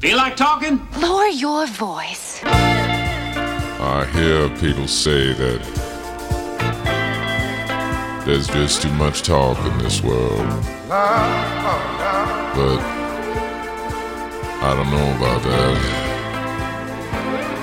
Feel 0.00 0.16
like 0.16 0.34
talking? 0.34 0.80
Lower 0.98 1.26
your 1.26 1.66
voice. 1.66 2.40
I 2.44 4.06
hear 4.14 4.48
people 4.56 4.88
say 4.88 5.34
that 5.34 5.60
there's 8.24 8.46
just 8.46 8.80
too 8.80 8.92
much 8.94 9.20
talk 9.20 9.58
in 9.58 9.76
this 9.76 10.00
world. 10.02 10.48
But 10.88 12.80
I 14.62 14.72
don't 14.74 14.90
know 14.90 15.16
about 15.18 15.42
that. 15.42 15.76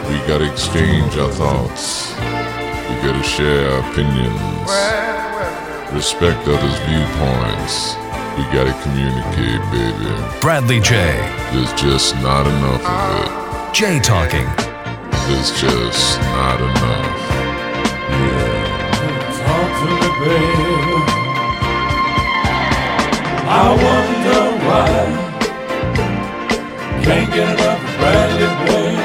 We 0.08 0.20
gotta 0.28 0.46
exchange 0.52 1.18
our 1.18 1.32
thoughts. 1.32 2.12
We 2.88 2.96
gotta 3.02 3.24
share 3.24 3.72
our 3.72 3.80
opinions. 3.90 4.70
Respect 5.92 6.48
others' 6.48 6.80
viewpoints. 6.86 7.98
We 8.38 8.44
gotta 8.54 8.74
communicate, 8.84 9.62
baby. 9.72 10.14
Bradley 10.42 10.80
Jay. 10.80 11.18
There's 11.52 11.74
just 11.74 12.14
not 12.18 12.46
enough 12.46 12.86
of 12.86 13.26
it. 13.26 13.74
Jay 13.74 14.00
Talking. 14.00 14.46
There's 15.26 15.50
just 15.60 16.20
not 16.22 16.62
enough. 16.62 17.18
Yeah. 18.14 18.78
Talk 19.42 19.70
to 19.80 19.86
me, 19.90 20.10
baby. 20.22 21.18
I 23.50 23.66
wonder 23.84 24.44
why. 24.68 24.94
Can't 27.04 27.30
get 27.34 27.48
enough 27.58 27.82
of 27.82 27.92
Bradley, 27.98 28.50
babe. 28.68 29.02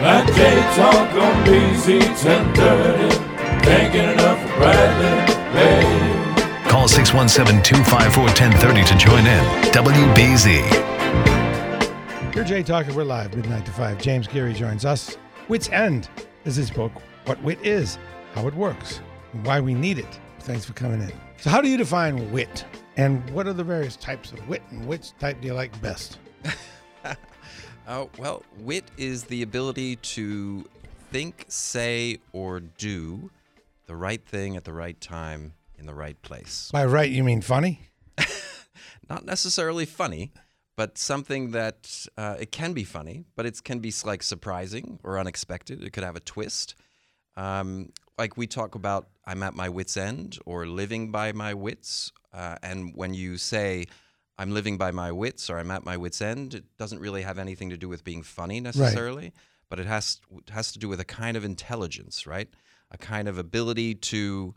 That 0.00 0.24
J 0.34 0.38
Talk 0.74 1.12
on 1.22 1.34
BZ 1.44 1.86
1030. 2.24 3.12
Can't 3.62 3.88
get 3.92 4.06
enough 4.14 4.40
Bradley, 4.56 5.04
babe. 5.04 5.13
Call 6.84 6.88
617 6.90 7.62
254 7.62 8.24
1030 8.60 8.84
to 8.84 8.94
join 8.98 9.26
in. 9.26 9.42
WBZ. 9.72 10.60
You're 12.34 12.44
Jay 12.44 12.62
Talker. 12.62 12.92
We're 12.92 13.04
live, 13.04 13.34
midnight 13.34 13.64
to 13.64 13.72
5. 13.72 13.96
James 14.02 14.26
Geary 14.28 14.52
joins 14.52 14.84
us. 14.84 15.16
Wit's 15.48 15.70
End 15.70 16.10
is 16.44 16.56
his 16.56 16.70
book, 16.70 16.92
What 17.24 17.42
Wit 17.42 17.58
Is, 17.62 17.96
How 18.34 18.46
It 18.48 18.54
Works, 18.54 19.00
and 19.32 19.46
Why 19.46 19.60
We 19.60 19.72
Need 19.72 19.98
It. 19.98 20.20
Thanks 20.40 20.66
for 20.66 20.74
coming 20.74 21.00
in. 21.00 21.10
So, 21.38 21.48
how 21.48 21.62
do 21.62 21.70
you 21.70 21.78
define 21.78 22.30
wit? 22.30 22.66
And 22.98 23.30
what 23.30 23.46
are 23.46 23.54
the 23.54 23.64
various 23.64 23.96
types 23.96 24.32
of 24.32 24.46
wit, 24.46 24.62
and 24.68 24.86
which 24.86 25.16
type 25.18 25.40
do 25.40 25.46
you 25.46 25.54
like 25.54 25.80
best? 25.80 26.18
Oh, 27.88 28.10
well, 28.18 28.42
wit 28.58 28.84
is 28.98 29.24
the 29.24 29.40
ability 29.40 29.96
to 29.96 30.68
think, 31.10 31.46
say, 31.48 32.18
or 32.34 32.60
do 32.60 33.30
the 33.86 33.96
right 33.96 34.22
thing 34.26 34.54
at 34.54 34.64
the 34.64 34.74
right 34.74 35.00
time 35.00 35.54
in 35.84 35.86
the 35.86 35.94
right 35.94 36.20
place. 36.22 36.70
By 36.72 36.86
right, 36.86 37.10
you 37.10 37.22
mean 37.22 37.42
funny? 37.42 37.90
Not 39.10 39.26
necessarily 39.26 39.84
funny, 39.84 40.32
but 40.76 40.96
something 40.96 41.50
that 41.50 42.06
uh, 42.16 42.36
it 42.40 42.50
can 42.52 42.72
be 42.72 42.84
funny, 42.84 43.26
but 43.36 43.44
it 43.44 43.62
can 43.62 43.80
be 43.80 43.92
like 44.02 44.22
surprising 44.22 44.98
or 45.04 45.18
unexpected. 45.18 45.84
It 45.84 45.92
could 45.92 46.02
have 46.02 46.16
a 46.16 46.20
twist. 46.20 46.74
Um, 47.36 47.92
like 48.16 48.38
we 48.38 48.46
talk 48.46 48.74
about, 48.74 49.08
I'm 49.26 49.42
at 49.42 49.54
my 49.54 49.68
wits' 49.68 49.98
end 49.98 50.38
or 50.46 50.66
living 50.66 51.12
by 51.12 51.32
my 51.32 51.52
wits. 51.52 52.12
Uh, 52.32 52.56
and 52.62 52.92
when 52.94 53.12
you 53.12 53.36
say, 53.36 53.84
I'm 54.38 54.52
living 54.52 54.78
by 54.78 54.90
my 54.90 55.12
wits 55.12 55.50
or 55.50 55.58
I'm 55.58 55.70
at 55.70 55.84
my 55.84 55.98
wits' 55.98 56.22
end, 56.22 56.54
it 56.54 56.64
doesn't 56.78 56.98
really 56.98 57.22
have 57.22 57.38
anything 57.38 57.68
to 57.70 57.76
do 57.76 57.90
with 57.90 58.04
being 58.04 58.22
funny 58.22 58.58
necessarily, 58.58 59.34
but 59.68 59.78
it 59.78 59.86
has, 59.86 60.18
it 60.34 60.48
has 60.48 60.72
to 60.72 60.78
do 60.78 60.88
with 60.88 61.00
a 61.00 61.04
kind 61.04 61.36
of 61.36 61.44
intelligence, 61.44 62.26
right? 62.26 62.48
A 62.90 62.96
kind 62.96 63.28
of 63.28 63.36
ability 63.36 63.96
to, 63.96 64.54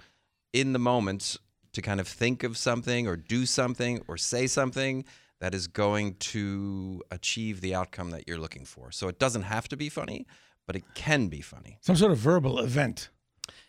in 0.53 0.73
the 0.73 0.79
moment, 0.79 1.37
to 1.73 1.81
kind 1.81 1.99
of 1.99 2.07
think 2.07 2.43
of 2.43 2.57
something 2.57 3.07
or 3.07 3.15
do 3.15 3.45
something 3.45 4.01
or 4.07 4.17
say 4.17 4.47
something 4.47 5.05
that 5.39 5.53
is 5.53 5.67
going 5.67 6.15
to 6.15 7.03
achieve 7.11 7.61
the 7.61 7.75
outcome 7.75 8.09
that 8.11 8.27
you're 8.27 8.39
looking 8.39 8.65
for. 8.65 8.91
So 8.91 9.07
it 9.07 9.19
doesn't 9.19 9.43
have 9.43 9.67
to 9.69 9.77
be 9.77 9.89
funny, 9.89 10.25
but 10.65 10.75
it 10.75 10.83
can 10.95 11.27
be 11.27 11.41
funny. 11.41 11.77
Some 11.81 11.95
sort 11.95 12.11
of 12.11 12.17
verbal 12.17 12.59
event. 12.59 13.09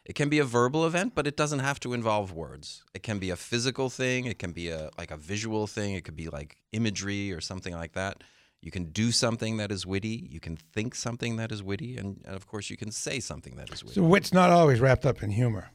It 0.04 0.14
can 0.14 0.30
be 0.30 0.38
a 0.38 0.44
verbal 0.44 0.86
event, 0.86 1.14
but 1.14 1.26
it 1.26 1.36
doesn't 1.36 1.58
have 1.58 1.78
to 1.80 1.92
involve 1.92 2.32
words. 2.32 2.82
It 2.94 3.02
can 3.02 3.18
be 3.18 3.28
a 3.28 3.36
physical 3.36 3.90
thing. 3.90 4.24
It 4.24 4.38
can 4.38 4.52
be 4.52 4.70
a 4.70 4.90
like 4.96 5.10
a 5.10 5.16
visual 5.18 5.66
thing. 5.66 5.94
It 5.94 6.04
could 6.04 6.16
be 6.16 6.28
like 6.28 6.56
imagery 6.72 7.30
or 7.30 7.42
something 7.42 7.74
like 7.74 7.92
that. 7.92 8.24
You 8.62 8.70
can 8.70 8.86
do 8.86 9.12
something 9.12 9.58
that 9.58 9.70
is 9.70 9.86
witty. 9.86 10.28
You 10.30 10.40
can 10.40 10.56
think 10.56 10.94
something 10.94 11.36
that 11.36 11.52
is 11.52 11.62
witty, 11.62 11.96
and, 11.96 12.22
and 12.24 12.34
of 12.34 12.46
course, 12.46 12.70
you 12.70 12.76
can 12.76 12.90
say 12.90 13.20
something 13.20 13.54
that 13.56 13.72
is 13.72 13.84
witty. 13.84 13.94
So, 13.94 14.02
wit's 14.02 14.32
not 14.32 14.50
always 14.50 14.80
wrapped 14.80 15.06
up 15.06 15.22
in 15.22 15.30
humor. 15.30 15.70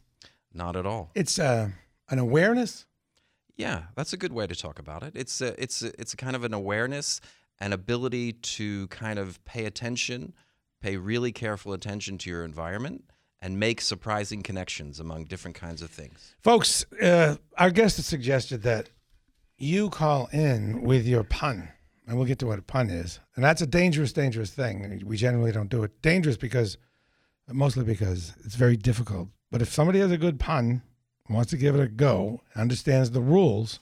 Not 0.54 0.76
at 0.76 0.86
all. 0.86 1.12
It's 1.16 1.40
uh, 1.40 1.70
an 2.10 2.20
awareness. 2.20 2.86
Yeah, 3.56 3.84
that's 3.96 4.14
a 4.14 4.18
good 4.18 4.34
way 4.34 4.48
to 4.48 4.56
talk 4.56 4.80
about 4.80 5.04
it. 5.04 5.14
It's 5.16 5.42
a, 5.42 5.62
it's 5.62 5.82
a, 5.82 6.00
it's 6.00 6.14
a 6.14 6.18
kind 6.18 6.36
of 6.36 6.44
an 6.44 6.54
awareness, 6.54 7.22
an 7.60 7.74
ability 7.74 8.34
to 8.34 8.88
kind 8.88 9.20
of 9.20 9.44
pay 9.46 9.66
attention, 9.66 10.34
pay 10.82 10.98
really 10.98 11.32
careful 11.32 11.74
attention 11.74 12.18
to 12.20 12.30
your 12.30 12.44
environment, 12.44 13.04
and 13.42 13.60
make 13.60 13.82
surprising 13.82 14.42
connections 14.42 15.00
among 15.00 15.26
different 15.26 15.56
kinds 15.56 15.82
of 15.82 15.90
things. 15.90 16.34
Folks, 16.42 16.86
uh, 17.02 17.36
our 17.58 17.72
guest 17.72 17.98
has 17.98 18.06
suggested 18.06 18.64
that 18.64 18.90
you 19.58 19.90
call 19.90 20.30
in 20.32 20.82
with 20.82 21.06
your 21.06 21.24
pun, 21.24 21.70
and 22.08 22.18
we'll 22.18 22.26
get 22.26 22.40
to 22.40 22.48
what 22.48 22.60
a 22.60 22.64
pun 22.64 22.90
is. 22.90 23.20
And 23.36 23.44
that's 23.44 23.62
a 23.62 23.68
dangerous, 23.68 24.14
dangerous 24.14 24.52
thing. 24.52 25.04
We 25.06 25.18
generally 25.18 25.52
don't 25.52 25.70
do 25.70 25.84
it. 25.84 26.02
Dangerous 26.02 26.38
because, 26.38 26.78
mostly 27.52 27.84
because 27.84 28.34
it's 28.46 28.56
very 28.56 28.78
difficult. 28.78 29.30
But 29.54 29.62
if 29.62 29.72
somebody 29.72 30.00
has 30.00 30.10
a 30.10 30.18
good 30.18 30.40
pun, 30.40 30.82
wants 31.30 31.52
to 31.52 31.58
give 31.58 31.76
it 31.76 31.80
a 31.80 31.88
go, 31.88 32.42
understands 32.56 33.12
the 33.12 33.22
rules, 33.22 33.80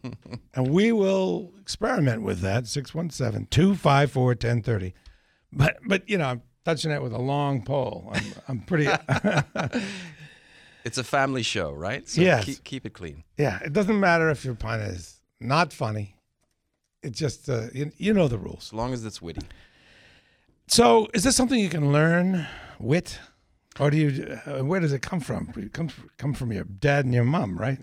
and 0.54 0.68
we 0.68 0.92
will 0.92 1.52
experiment 1.60 2.22
with 2.22 2.38
that. 2.42 2.68
617 2.68 3.48
254 3.50 4.24
1030. 4.26 4.94
But, 5.52 5.78
but, 5.84 6.08
you 6.08 6.18
know, 6.18 6.26
I'm 6.26 6.42
touching 6.64 6.92
it 6.92 7.02
with 7.02 7.12
a 7.12 7.18
long 7.18 7.64
pole. 7.64 8.08
I'm, 8.14 8.24
I'm 8.46 8.60
pretty. 8.60 8.88
It's 10.84 10.98
a 10.98 11.04
family 11.04 11.42
show, 11.42 11.72
right? 11.72 12.08
So 12.08 12.20
Yes. 12.22 12.44
keep, 12.44 12.64
keep 12.64 12.86
it 12.86 12.94
clean. 12.94 13.24
yeah, 13.36 13.58
it 13.62 13.72
doesn't 13.72 13.98
matter 13.98 14.30
if 14.30 14.44
your 14.44 14.54
pun 14.54 14.80
is 14.80 15.20
not 15.40 15.72
funny. 15.72 16.14
It's 17.02 17.18
just, 17.18 17.50
uh, 17.50 17.66
you, 17.74 17.90
you 17.98 18.14
know 18.14 18.28
the 18.28 18.38
rules. 18.38 18.68
As 18.68 18.72
long 18.72 18.92
as 18.94 19.04
it's 19.04 19.20
witty. 19.20 19.42
So, 20.68 21.08
is 21.12 21.24
this 21.24 21.34
something 21.36 21.58
you 21.58 21.68
can 21.68 21.92
learn, 21.92 22.46
wit? 22.78 23.18
Or 23.78 23.90
do 23.90 23.96
you, 23.96 24.38
uh, 24.46 24.64
where 24.64 24.80
does 24.80 24.92
it 24.92 25.02
come 25.02 25.20
from? 25.20 25.52
It 25.56 25.72
comes 25.72 25.92
come 26.16 26.34
from 26.34 26.52
your 26.52 26.64
dad 26.64 27.04
and 27.04 27.14
your 27.14 27.24
mom, 27.24 27.56
right? 27.58 27.78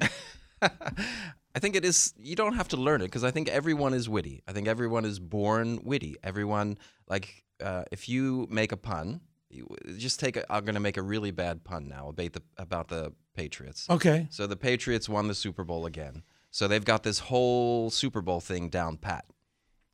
I 0.62 1.60
think 1.60 1.76
it 1.76 1.86
is. 1.86 2.14
You 2.18 2.36
don't 2.36 2.56
have 2.56 2.68
to 2.70 2.78
learn 2.78 3.02
it 3.02 3.06
because 3.06 3.24
I 3.24 3.32
think 3.32 3.48
everyone 3.48 3.94
is 3.94 4.10
witty. 4.10 4.44
I 4.48 4.52
think 4.52 4.68
everyone 4.68 5.06
is 5.06 5.20
born 5.20 5.80
witty. 5.84 6.18
Everyone, 6.22 6.78
like, 7.08 7.46
uh, 7.64 7.84
if 7.92 8.10
you 8.10 8.46
make 8.50 8.74
a 8.74 8.78
pun, 8.78 9.22
you, 9.50 9.68
just 9.98 10.20
take. 10.20 10.36
A, 10.36 10.52
I'm 10.52 10.66
going 10.66 10.76
to 10.76 10.82
make 10.82 10.98
a 10.98 11.02
really 11.02 11.32
bad 11.32 11.64
pun 11.64 11.88
now 11.88 12.10
about 12.10 12.34
the 12.34 12.42
about 12.58 12.90
the 12.90 13.14
Patriots. 13.36 13.88
Okay. 13.90 14.28
So 14.32 14.48
the 14.48 14.58
Patriots 14.58 15.08
won 15.08 15.28
the 15.28 15.36
Super 15.36 15.64
Bowl 15.64 15.86
again. 15.86 16.24
So 16.52 16.68
they've 16.68 16.84
got 16.84 17.04
this 17.04 17.20
whole 17.20 17.90
Super 17.90 18.22
Bowl 18.22 18.42
thing 18.42 18.70
down 18.70 18.98
pat. 18.98 19.26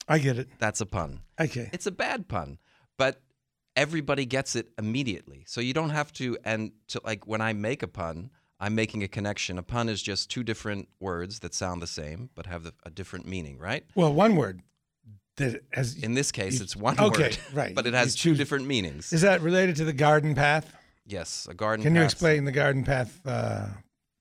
I 0.07 0.17
get 0.17 0.37
it. 0.37 0.49
That's 0.59 0.81
a 0.81 0.85
pun. 0.85 1.21
Okay. 1.39 1.69
It's 1.73 1.85
a 1.85 1.91
bad 1.91 2.27
pun, 2.27 2.57
but 2.97 3.21
everybody 3.75 4.25
gets 4.25 4.55
it 4.55 4.69
immediately. 4.77 5.43
So 5.47 5.61
you 5.61 5.73
don't 5.73 5.91
have 5.91 6.11
to. 6.13 6.37
And 6.43 6.71
to 6.89 7.01
like 7.03 7.27
when 7.27 7.41
I 7.41 7.53
make 7.53 7.83
a 7.83 7.87
pun, 7.87 8.31
I'm 8.59 8.75
making 8.75 9.03
a 9.03 9.07
connection. 9.07 9.57
A 9.57 9.63
pun 9.63 9.89
is 9.89 10.01
just 10.01 10.29
two 10.29 10.43
different 10.43 10.87
words 10.99 11.39
that 11.39 11.53
sound 11.53 11.81
the 11.81 11.87
same 11.87 12.29
but 12.35 12.45
have 12.45 12.63
the, 12.63 12.73
a 12.85 12.89
different 12.89 13.27
meaning, 13.27 13.57
right? 13.57 13.83
Well, 13.95 14.13
one 14.13 14.35
word 14.35 14.61
that 15.37 15.63
has. 15.73 15.95
In 15.95 16.13
this 16.13 16.31
case, 16.31 16.55
you- 16.59 16.63
it's 16.63 16.75
one 16.75 16.99
okay, 16.99 17.23
word, 17.23 17.37
right. 17.53 17.75
But 17.79 17.87
it 17.87 17.93
has 17.93 18.15
two 18.15 18.35
different 18.35 18.67
meanings. 18.67 19.11
Is 19.13 19.21
that 19.21 19.41
related 19.41 19.75
to 19.77 19.85
the 19.85 19.93
garden 19.93 20.35
path? 20.35 20.73
yes, 21.05 21.47
a 21.49 21.53
garden. 21.53 21.83
Path. 21.83 21.89
Can 21.89 21.95
you 21.95 22.03
explain 22.03 22.45
the 22.45 22.51
garden 22.51 22.83
path 22.83 23.19
uh, 23.25 23.67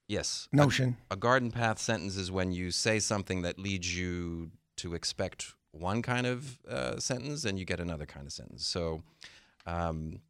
Yes. 0.08 0.49
A- 0.52 0.56
notion? 0.56 0.97
A, 1.11 1.17
garden 1.17 1.50
path 1.52 1.79
sentence 1.79 2.17
is 2.17 2.31
when 2.32 2.50
you 2.52 2.70
say 2.73 2.99
something 2.99 3.43
that 3.43 3.58
leads 3.61 3.97
you 3.97 4.50
to 4.79 4.94
expect 4.94 5.55
one 5.73 6.02
kind 6.02 6.26
of 6.26 6.58
uh, 6.69 6.99
sentence 6.99 7.44
and 7.44 7.58
you 7.61 7.64
get 7.64 7.79
another 7.79 8.06
kind 8.06 8.26
of 8.26 8.32
sentence. 8.32 8.67
So, 8.67 9.02
um, 9.67 10.21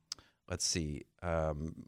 let's 0.49 0.67
see. 0.67 1.05
Um, 1.23 1.87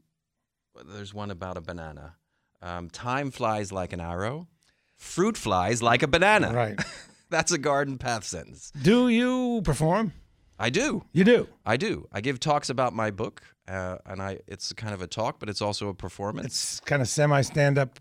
there's 0.85 1.13
one 1.13 1.31
about 1.31 1.57
a 1.57 1.61
banana. 1.61 2.15
Um, 2.61 2.89
time 2.89 3.31
flies 3.31 3.71
like 3.71 3.93
an 3.93 4.01
arrow. 4.01 4.47
Fruit 4.95 5.37
flies 5.37 5.83
like 5.83 6.03
a 6.03 6.07
banana. 6.07 6.53
Right. 6.53 6.79
That's 7.29 7.51
a 7.51 7.57
garden 7.57 7.97
path 7.97 8.23
sentence. 8.23 8.71
Do 8.81 9.09
you 9.09 9.61
perform? 9.63 10.13
I 10.59 10.69
do. 10.69 11.03
You 11.11 11.23
do. 11.23 11.47
I 11.65 11.77
do. 11.77 12.07
I 12.11 12.21
give 12.21 12.39
talks 12.39 12.69
about 12.69 12.93
my 12.93 13.11
book, 13.11 13.41
uh, 13.67 13.97
and 14.05 14.21
I 14.21 14.39
it's 14.47 14.71
kind 14.73 14.93
of 14.93 15.01
a 15.01 15.07
talk, 15.07 15.39
but 15.39 15.49
it's 15.49 15.61
also 15.61 15.89
a 15.89 15.93
performance. 15.93 16.45
It's 16.45 16.79
kind 16.81 17.01
of 17.01 17.07
semi 17.07 17.41
stand 17.41 17.77
up 17.77 17.99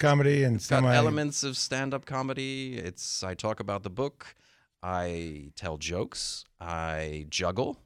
comedy 0.00 0.42
and 0.42 0.56
It's 0.56 0.66
got 0.66 0.82
elements 0.82 1.44
of 1.44 1.56
stand-up 1.56 2.06
comedy. 2.06 2.78
It's 2.78 3.22
I 3.22 3.34
talk 3.34 3.60
about 3.60 3.84
the 3.84 3.90
book. 3.90 4.34
I 4.82 5.52
tell 5.54 5.76
jokes. 5.76 6.44
I 6.58 7.26
juggle 7.28 7.78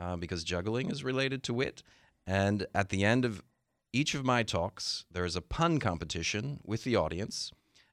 uh, 0.00 0.16
because 0.16 0.42
juggling 0.42 0.90
is 0.90 1.04
related 1.04 1.42
to 1.44 1.54
wit. 1.54 1.82
And 2.26 2.66
at 2.74 2.88
the 2.88 3.04
end 3.04 3.24
of 3.24 3.42
each 3.92 4.14
of 4.14 4.24
my 4.24 4.42
talks, 4.42 5.04
there 5.10 5.24
is 5.24 5.36
a 5.36 5.42
pun 5.42 5.78
competition 5.78 6.60
with 6.64 6.84
the 6.84 6.96
audience, 6.96 7.52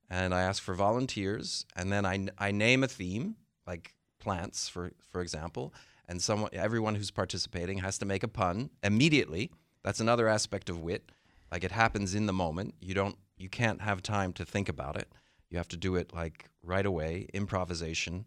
and 0.09 0.33
I 0.33 0.41
ask 0.41 0.63
for 0.63 0.73
volunteers, 0.73 1.65
and 1.75 1.91
then 1.91 2.05
I, 2.05 2.27
I 2.37 2.51
name 2.51 2.83
a 2.83 2.87
theme 2.87 3.35
like 3.65 3.95
plants, 4.19 4.69
for 4.69 4.91
for 5.11 5.21
example, 5.21 5.73
and 6.07 6.21
someone 6.21 6.49
everyone 6.53 6.95
who's 6.95 7.11
participating 7.11 7.79
has 7.79 7.97
to 7.97 8.05
make 8.05 8.23
a 8.23 8.27
pun 8.27 8.69
immediately. 8.83 9.51
That's 9.83 9.99
another 9.99 10.27
aspect 10.27 10.69
of 10.69 10.81
wit. 10.81 11.11
Like 11.51 11.63
it 11.63 11.71
happens 11.71 12.15
in 12.15 12.25
the 12.25 12.33
moment. 12.33 12.75
You 12.79 12.93
don't 12.93 13.17
you 13.37 13.49
can't 13.49 13.81
have 13.81 14.01
time 14.01 14.33
to 14.33 14.45
think 14.45 14.69
about 14.69 14.97
it. 14.97 15.11
You 15.49 15.57
have 15.57 15.67
to 15.69 15.77
do 15.77 15.95
it 15.95 16.13
like 16.13 16.49
right 16.63 16.85
away, 16.85 17.27
improvisation. 17.33 18.25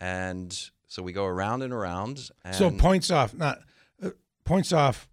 And 0.00 0.70
so 0.88 1.02
we 1.02 1.12
go 1.12 1.24
around 1.26 1.62
and 1.62 1.72
around. 1.72 2.30
And 2.44 2.54
So 2.54 2.70
points 2.70 3.10
off, 3.10 3.34
not 3.34 3.60
uh, 4.02 4.10
points 4.44 4.72
off 4.72 5.08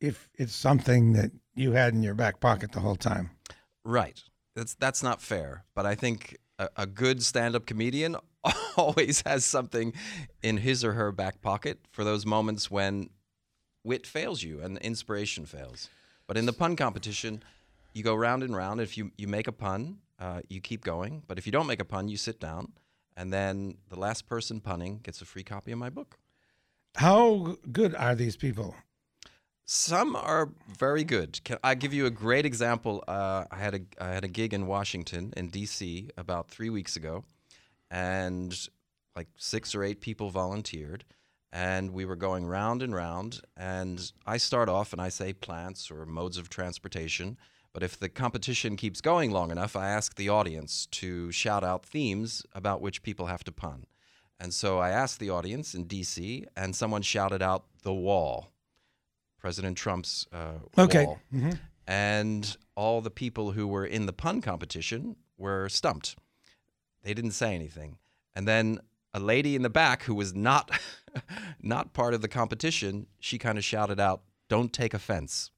if 0.00 0.28
it's 0.34 0.54
something 0.54 1.12
that 1.12 1.30
you 1.54 1.72
had 1.72 1.94
in 1.94 2.02
your 2.02 2.14
back 2.14 2.40
pocket 2.40 2.72
the 2.72 2.80
whole 2.80 2.96
time. 2.96 3.30
Right. 3.84 4.20
That's 4.56 4.74
that's 4.74 5.02
not 5.02 5.22
fair. 5.22 5.64
But 5.74 5.86
I 5.86 5.94
think 5.94 6.38
a, 6.58 6.68
a 6.76 6.86
good 6.86 7.22
stand-up 7.22 7.66
comedian 7.66 8.16
always 8.76 9.22
has 9.24 9.44
something 9.44 9.92
in 10.42 10.58
his 10.58 10.84
or 10.84 10.94
her 10.94 11.12
back 11.12 11.40
pocket 11.40 11.78
for 11.90 12.04
those 12.04 12.26
moments 12.26 12.70
when 12.70 13.10
wit 13.84 14.06
fails 14.06 14.42
you 14.42 14.60
and 14.60 14.78
inspiration 14.78 15.46
fails. 15.46 15.88
But 16.26 16.36
in 16.36 16.46
the 16.46 16.52
pun 16.52 16.76
competition, 16.76 17.42
you 17.92 18.02
go 18.02 18.14
round 18.14 18.42
and 18.42 18.56
round. 18.56 18.80
If 18.80 18.96
you, 18.96 19.10
you 19.18 19.28
make 19.28 19.48
a 19.48 19.52
pun, 19.52 19.98
uh, 20.18 20.40
you 20.48 20.60
keep 20.60 20.84
going. 20.84 21.22
But 21.26 21.36
if 21.38 21.46
you 21.46 21.52
don't 21.52 21.66
make 21.66 21.80
a 21.80 21.84
pun, 21.84 22.08
you 22.08 22.16
sit 22.16 22.40
down. 22.40 22.72
And 23.16 23.32
then 23.32 23.76
the 23.88 23.98
last 23.98 24.28
person 24.28 24.60
punning 24.60 25.00
gets 25.02 25.20
a 25.20 25.24
free 25.24 25.42
copy 25.44 25.72
of 25.72 25.78
my 25.78 25.90
book. 25.90 26.18
How 26.96 27.56
good 27.70 27.94
are 27.94 28.14
these 28.14 28.36
people? 28.36 28.74
Some 29.64 30.16
are 30.16 30.50
very 30.68 31.04
good. 31.04 31.42
Can 31.44 31.58
I 31.62 31.74
give 31.74 31.94
you 31.94 32.04
a 32.06 32.10
great 32.10 32.44
example? 32.44 33.04
Uh, 33.06 33.44
I 33.50 33.56
had 33.56 33.74
a 33.74 33.80
I 34.00 34.08
had 34.08 34.24
a 34.24 34.28
gig 34.28 34.52
in 34.52 34.66
Washington 34.66 35.32
in 35.36 35.48
D.C. 35.48 36.10
about 36.16 36.50
three 36.50 36.68
weeks 36.68 36.96
ago, 36.96 37.24
and 37.90 38.54
like 39.14 39.28
six 39.36 39.74
or 39.74 39.84
eight 39.84 40.00
people 40.00 40.30
volunteered, 40.30 41.04
and 41.52 41.92
we 41.92 42.04
were 42.04 42.16
going 42.16 42.46
round 42.46 42.82
and 42.82 42.94
round. 42.94 43.40
And 43.56 44.12
I 44.26 44.36
start 44.36 44.68
off 44.68 44.92
and 44.92 45.00
I 45.00 45.10
say 45.10 45.32
plants 45.32 45.90
or 45.90 46.04
modes 46.06 46.38
of 46.38 46.48
transportation, 46.48 47.38
but 47.72 47.82
if 47.82 47.98
the 47.98 48.08
competition 48.08 48.76
keeps 48.76 49.00
going 49.00 49.30
long 49.30 49.50
enough, 49.50 49.74
I 49.76 49.88
ask 49.88 50.14
the 50.16 50.28
audience 50.28 50.86
to 50.92 51.32
shout 51.32 51.64
out 51.64 51.86
themes 51.86 52.44
about 52.52 52.80
which 52.80 53.02
people 53.02 53.26
have 53.26 53.44
to 53.44 53.52
pun. 53.52 53.86
And 54.38 54.52
so 54.52 54.78
I 54.78 54.90
asked 54.90 55.20
the 55.20 55.30
audience 55.30 55.74
in 55.74 55.84
D.C., 55.84 56.44
and 56.56 56.74
someone 56.74 57.02
shouted 57.02 57.42
out 57.42 57.64
the 57.82 57.94
wall. 57.94 58.48
President 59.38 59.76
Trump's 59.76 60.26
uh, 60.32 60.58
Okay. 60.76 61.06
wall. 61.06 61.18
And 61.86 62.56
all 62.76 63.00
the 63.00 63.10
people 63.10 63.52
who 63.52 63.66
were 63.66 63.84
in 63.86 64.06
the 64.06 64.12
pun 64.12 64.40
competition 64.40 65.16
were 65.36 65.68
stumped. 65.68 66.16
They 67.02 67.14
didn't 67.14 67.32
say 67.32 67.54
anything. 67.54 67.98
And 68.34 68.46
then 68.46 68.78
a 69.12 69.20
lady 69.20 69.56
in 69.56 69.62
the 69.62 69.70
back 69.70 70.04
who 70.04 70.14
was 70.14 70.34
not 70.34 70.70
not 71.62 71.92
part 71.92 72.14
of 72.14 72.20
the 72.22 72.28
competition, 72.28 73.06
she 73.18 73.36
kind 73.38 73.58
of 73.58 73.64
shouted 73.64 73.98
out, 74.00 74.22
"Don't 74.48 74.72
take 74.72 74.94
offense." 74.94 75.50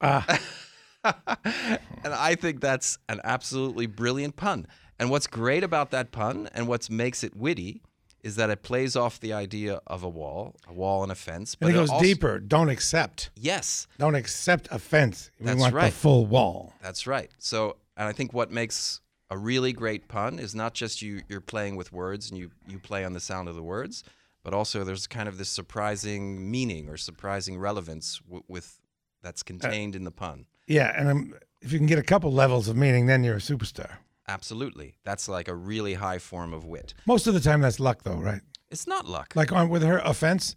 Ah, 0.00 0.26
and 1.04 2.14
I 2.14 2.34
think 2.34 2.60
that's 2.60 2.98
an 3.08 3.20
absolutely 3.24 3.86
brilliant 3.86 4.36
pun. 4.36 4.66
And 4.98 5.10
what's 5.10 5.26
great 5.26 5.64
about 5.64 5.90
that 5.92 6.12
pun 6.12 6.48
and 6.54 6.68
what 6.68 6.90
makes 6.90 7.24
it 7.24 7.34
witty 7.36 7.82
is 8.22 8.36
that 8.36 8.50
it 8.50 8.62
plays 8.62 8.96
off 8.96 9.18
the 9.18 9.32
idea 9.32 9.80
of 9.86 10.02
a 10.02 10.08
wall, 10.08 10.54
a 10.68 10.74
wall 10.74 11.02
and 11.02 11.10
a 11.10 11.14
fence. 11.14 11.56
and 11.60 11.70
it 11.70 11.72
goes 11.72 11.88
also- 11.88 12.04
deeper. 12.04 12.38
Don't 12.38 12.68
accept. 12.68 13.30
Yes, 13.34 13.86
Don't 13.98 14.14
accept 14.14 14.68
offense. 14.70 15.30
We 15.40 15.46
That's 15.46 15.58
want 15.58 15.72
the 15.72 15.76
right. 15.78 15.92
full 15.92 16.26
wall. 16.26 16.74
That's 16.82 17.06
right. 17.06 17.30
So, 17.38 17.76
and 17.96 18.06
I 18.06 18.12
think 18.12 18.34
what 18.34 18.50
makes 18.50 19.00
a 19.30 19.38
really 19.38 19.72
great 19.72 20.06
pun 20.08 20.38
is 20.38 20.54
not 20.54 20.74
just 20.74 21.00
you 21.00 21.22
you're 21.28 21.40
playing 21.40 21.76
with 21.76 21.92
words 21.92 22.28
and 22.30 22.38
you 22.38 22.50
you 22.66 22.78
play 22.78 23.04
on 23.04 23.12
the 23.14 23.20
sound 23.20 23.48
of 23.48 23.54
the 23.54 23.62
words, 23.62 24.04
but 24.42 24.52
also 24.52 24.84
there's 24.84 25.06
kind 25.06 25.28
of 25.28 25.38
this 25.38 25.48
surprising 25.48 26.50
meaning 26.50 26.88
or 26.90 26.96
surprising 26.98 27.56
relevance 27.58 28.18
w- 28.26 28.42
with 28.48 28.80
that's 29.22 29.40
uh, 29.42 29.46
contained 29.46 29.94
in 29.96 30.04
the 30.04 30.10
pun. 30.10 30.44
Yeah, 30.70 30.92
and 30.96 31.08
um, 31.08 31.34
if 31.60 31.72
you 31.72 31.78
can 31.78 31.86
get 31.86 31.98
a 31.98 32.02
couple 32.02 32.32
levels 32.32 32.68
of 32.68 32.76
meaning, 32.76 33.06
then 33.06 33.24
you're 33.24 33.36
a 33.36 33.40
superstar. 33.40 33.96
Absolutely, 34.28 34.94
that's 35.04 35.28
like 35.28 35.48
a 35.48 35.54
really 35.54 35.94
high 35.94 36.18
form 36.18 36.52
of 36.52 36.64
wit. 36.64 36.94
Most 37.06 37.26
of 37.26 37.34
the 37.34 37.40
time, 37.40 37.60
that's 37.60 37.80
luck, 37.80 38.04
though, 38.04 38.16
right? 38.16 38.40
It's 38.70 38.86
not 38.86 39.06
luck. 39.06 39.34
Like 39.34 39.50
on 39.50 39.68
with 39.68 39.82
her 39.82 39.98
offense. 39.98 40.54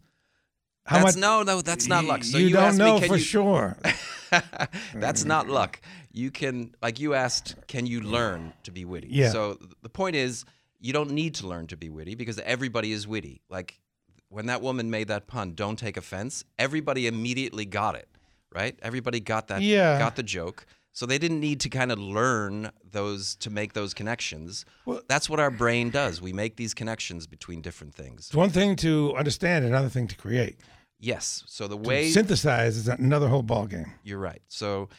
How 0.86 1.04
that's 1.04 1.16
much? 1.16 1.22
no, 1.22 1.44
no, 1.44 1.62
that's 1.62 1.88
not 1.88 2.06
luck. 2.06 2.24
So 2.24 2.38
you, 2.38 2.48
you, 2.48 2.54
don't 2.54 2.78
know 2.78 3.00
me, 3.00 3.08
for 3.08 3.16
you, 3.16 3.24
sure. 3.24 3.78
That's 4.94 5.24
not 5.24 5.48
luck. 5.48 5.80
You 6.12 6.30
can, 6.30 6.76
like 6.82 7.00
you 7.00 7.14
asked, 7.14 7.56
can 7.68 7.86
you 7.86 8.02
learn 8.02 8.52
to 8.64 8.72
be 8.72 8.84
witty? 8.84 9.08
Yeah. 9.10 9.30
So 9.30 9.58
the 9.82 9.90
point 9.90 10.18
is, 10.18 10.44
you 10.80 10.92
don't 10.92 11.12
need 11.12 11.36
to 11.36 11.48
learn 11.48 11.68
to 11.68 11.78
be 11.78 11.90
witty 11.90 12.16
because 12.16 12.38
everybody 12.40 12.92
is 12.92 13.08
witty. 13.08 13.42
Like 13.50 13.80
when 14.28 14.48
that 14.48 14.62
woman 14.62 14.90
made 14.90 15.08
that 15.08 15.28
pun, 15.28 15.54
don't 15.54 15.78
take 15.78 15.96
offense, 15.96 16.44
everybody 16.60 17.08
immediately 17.08 17.64
got 17.66 17.96
it, 17.96 18.10
right? 18.54 18.78
Everybody 18.82 19.20
got 19.20 19.48
that, 19.48 19.62
Yeah. 19.62 20.00
got 20.00 20.16
the 20.16 20.24
joke. 20.24 20.66
So 20.96 21.08
they 21.08 21.18
didn't 21.18 21.40
need 21.40 21.60
to 21.62 21.70
kind 21.70 21.92
of 21.92 21.98
learn 21.98 22.70
those 22.92 23.36
to 23.38 23.50
make 23.50 23.74
those 23.74 23.96
connections. 23.96 24.64
Well, 24.86 25.02
That's 25.08 25.28
what 25.28 25.40
our 25.40 25.50
brain 25.50 25.90
does. 25.90 26.22
We 26.22 26.34
make 26.34 26.56
these 26.56 26.76
connections 26.76 27.26
between 27.26 27.62
different 27.62 27.96
things. 27.96 28.28
It's 28.28 28.36
one 28.36 28.52
thing 28.52 28.76
to 28.78 29.16
understand, 29.18 29.66
another 29.66 29.90
thing 29.90 30.08
to 30.08 30.16
create. 30.16 30.60
Yes. 31.00 31.44
So 31.48 31.68
the 31.68 31.76
To 31.78 31.82
way 31.90 32.12
synthesize 32.12 32.78
is 32.78 32.88
another 32.88 33.28
whole 33.28 33.42
ball 33.42 33.66
game. 33.66 33.92
You're 34.04 34.20
right. 34.20 34.42
So 34.48 34.90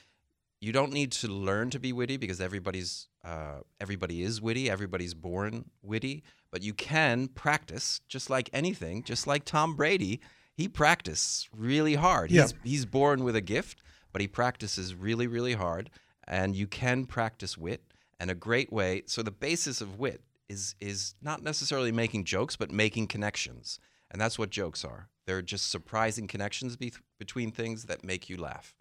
you 0.60 0.72
don't 0.72 0.92
need 0.92 1.12
to 1.12 1.28
learn 1.28 1.70
to 1.70 1.78
be 1.78 1.92
witty 1.92 2.16
because 2.16 2.40
everybody's 2.40 3.06
uh, 3.24 3.60
everybody 3.80 4.22
is 4.22 4.42
witty. 4.42 4.68
Everybody's 4.68 5.14
born 5.14 5.70
witty, 5.80 6.22
but 6.50 6.62
you 6.62 6.74
can 6.74 7.28
practice 7.28 8.00
just 8.08 8.28
like 8.28 8.50
anything. 8.52 9.02
Just 9.04 9.26
like 9.26 9.44
Tom 9.46 9.76
Brady, 9.76 10.20
he 10.56 10.68
practiced 10.68 11.48
really 11.56 11.94
hard. 11.94 12.30
Yeah. 12.30 12.42
He's 12.42 12.54
he's 12.62 12.86
born 12.86 13.24
with 13.24 13.36
a 13.36 13.40
gift, 13.40 13.82
but 14.12 14.20
he 14.20 14.28
practices 14.28 14.94
really 14.94 15.26
really 15.26 15.54
hard. 15.54 15.90
And 16.26 16.56
you 16.56 16.66
can 16.66 17.04
practice 17.04 17.58
wit. 17.58 17.82
And 18.20 18.30
a 18.30 18.34
great 18.34 18.72
way. 18.72 19.02
So 19.06 19.22
the 19.22 19.30
basis 19.30 19.80
of 19.80 19.98
wit 19.98 20.22
is 20.48 20.74
is 20.80 21.14
not 21.20 21.42
necessarily 21.42 21.92
making 21.92 22.24
jokes, 22.24 22.56
but 22.56 22.70
making 22.70 23.08
connections. 23.08 23.78
And 24.10 24.20
that's 24.20 24.38
what 24.38 24.50
jokes 24.50 24.84
are. 24.84 25.08
They're 25.26 25.42
just 25.42 25.70
surprising 25.70 26.28
connections 26.28 26.76
be- 26.76 26.92
between 27.18 27.50
things 27.50 27.84
that 27.84 28.04
make 28.04 28.28
you 28.28 28.36
laugh. 28.36 28.74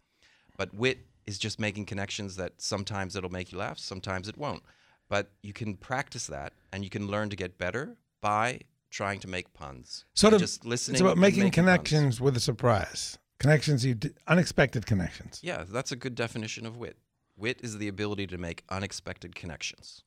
But 0.58 0.74
wit 0.74 1.00
is 1.26 1.38
just 1.38 1.60
making 1.60 1.86
connections 1.86 2.36
that 2.36 2.62
sometimes 2.62 3.16
it'll 3.16 3.32
make 3.32 3.52
you 3.52 3.58
laugh, 3.58 3.80
sometimes 3.80 4.28
it 4.28 4.38
won't. 4.38 4.64
But 5.10 5.32
you 5.42 5.54
can 5.54 5.76
practice 5.76 6.28
that 6.28 6.54
and 6.72 6.84
you 6.84 6.90
can 6.90 7.08
learn 7.08 7.30
to 7.30 7.36
get 7.36 7.58
better 7.58 7.96
by 8.22 8.60
trying 8.94 9.20
to 9.20 9.28
make 9.28 9.52
puns. 9.54 10.06
Sort 10.14 10.34
of 10.34 10.40
just 10.40 10.64
listening. 10.66 10.94
It's 10.96 11.02
about 11.02 11.18
making, 11.18 11.42
puns. 11.44 11.56
connections 11.56 12.22
with 12.22 12.38
a 12.38 12.40
surprise. 12.40 13.18
Connections 13.40 13.84
you 13.84 13.96
d- 13.96 14.12
unexpected 14.28 14.86
connections. 14.86 15.40
Yeah, 15.44 15.64
that's 15.68 15.92
a 15.92 15.96
good 15.96 16.14
definition 16.16 16.66
of 16.66 16.78
wit. 16.78 16.98
Wit 17.36 17.60
is 17.64 17.80
the 17.80 17.88
ability 17.88 18.28
to 18.28 18.38
make 18.38 18.64
unexpected 18.70 19.36
connections. 19.36 20.04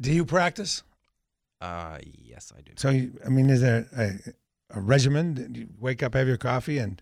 Do 0.00 0.12
you 0.12 0.24
practice? 0.24 0.82
Uh, 1.60 1.98
yes, 2.02 2.52
I 2.58 2.60
do. 2.60 2.72
So 2.76 2.90
you, 2.90 3.12
I 3.24 3.28
mean, 3.28 3.48
is 3.48 3.60
there 3.60 3.86
a, 3.96 4.76
a 4.76 4.80
regimen? 4.80 5.34
Do 5.52 5.60
you 5.60 5.68
wake 5.78 6.02
up, 6.02 6.14
have 6.14 6.26
your 6.26 6.36
coffee, 6.36 6.78
and 6.78 7.00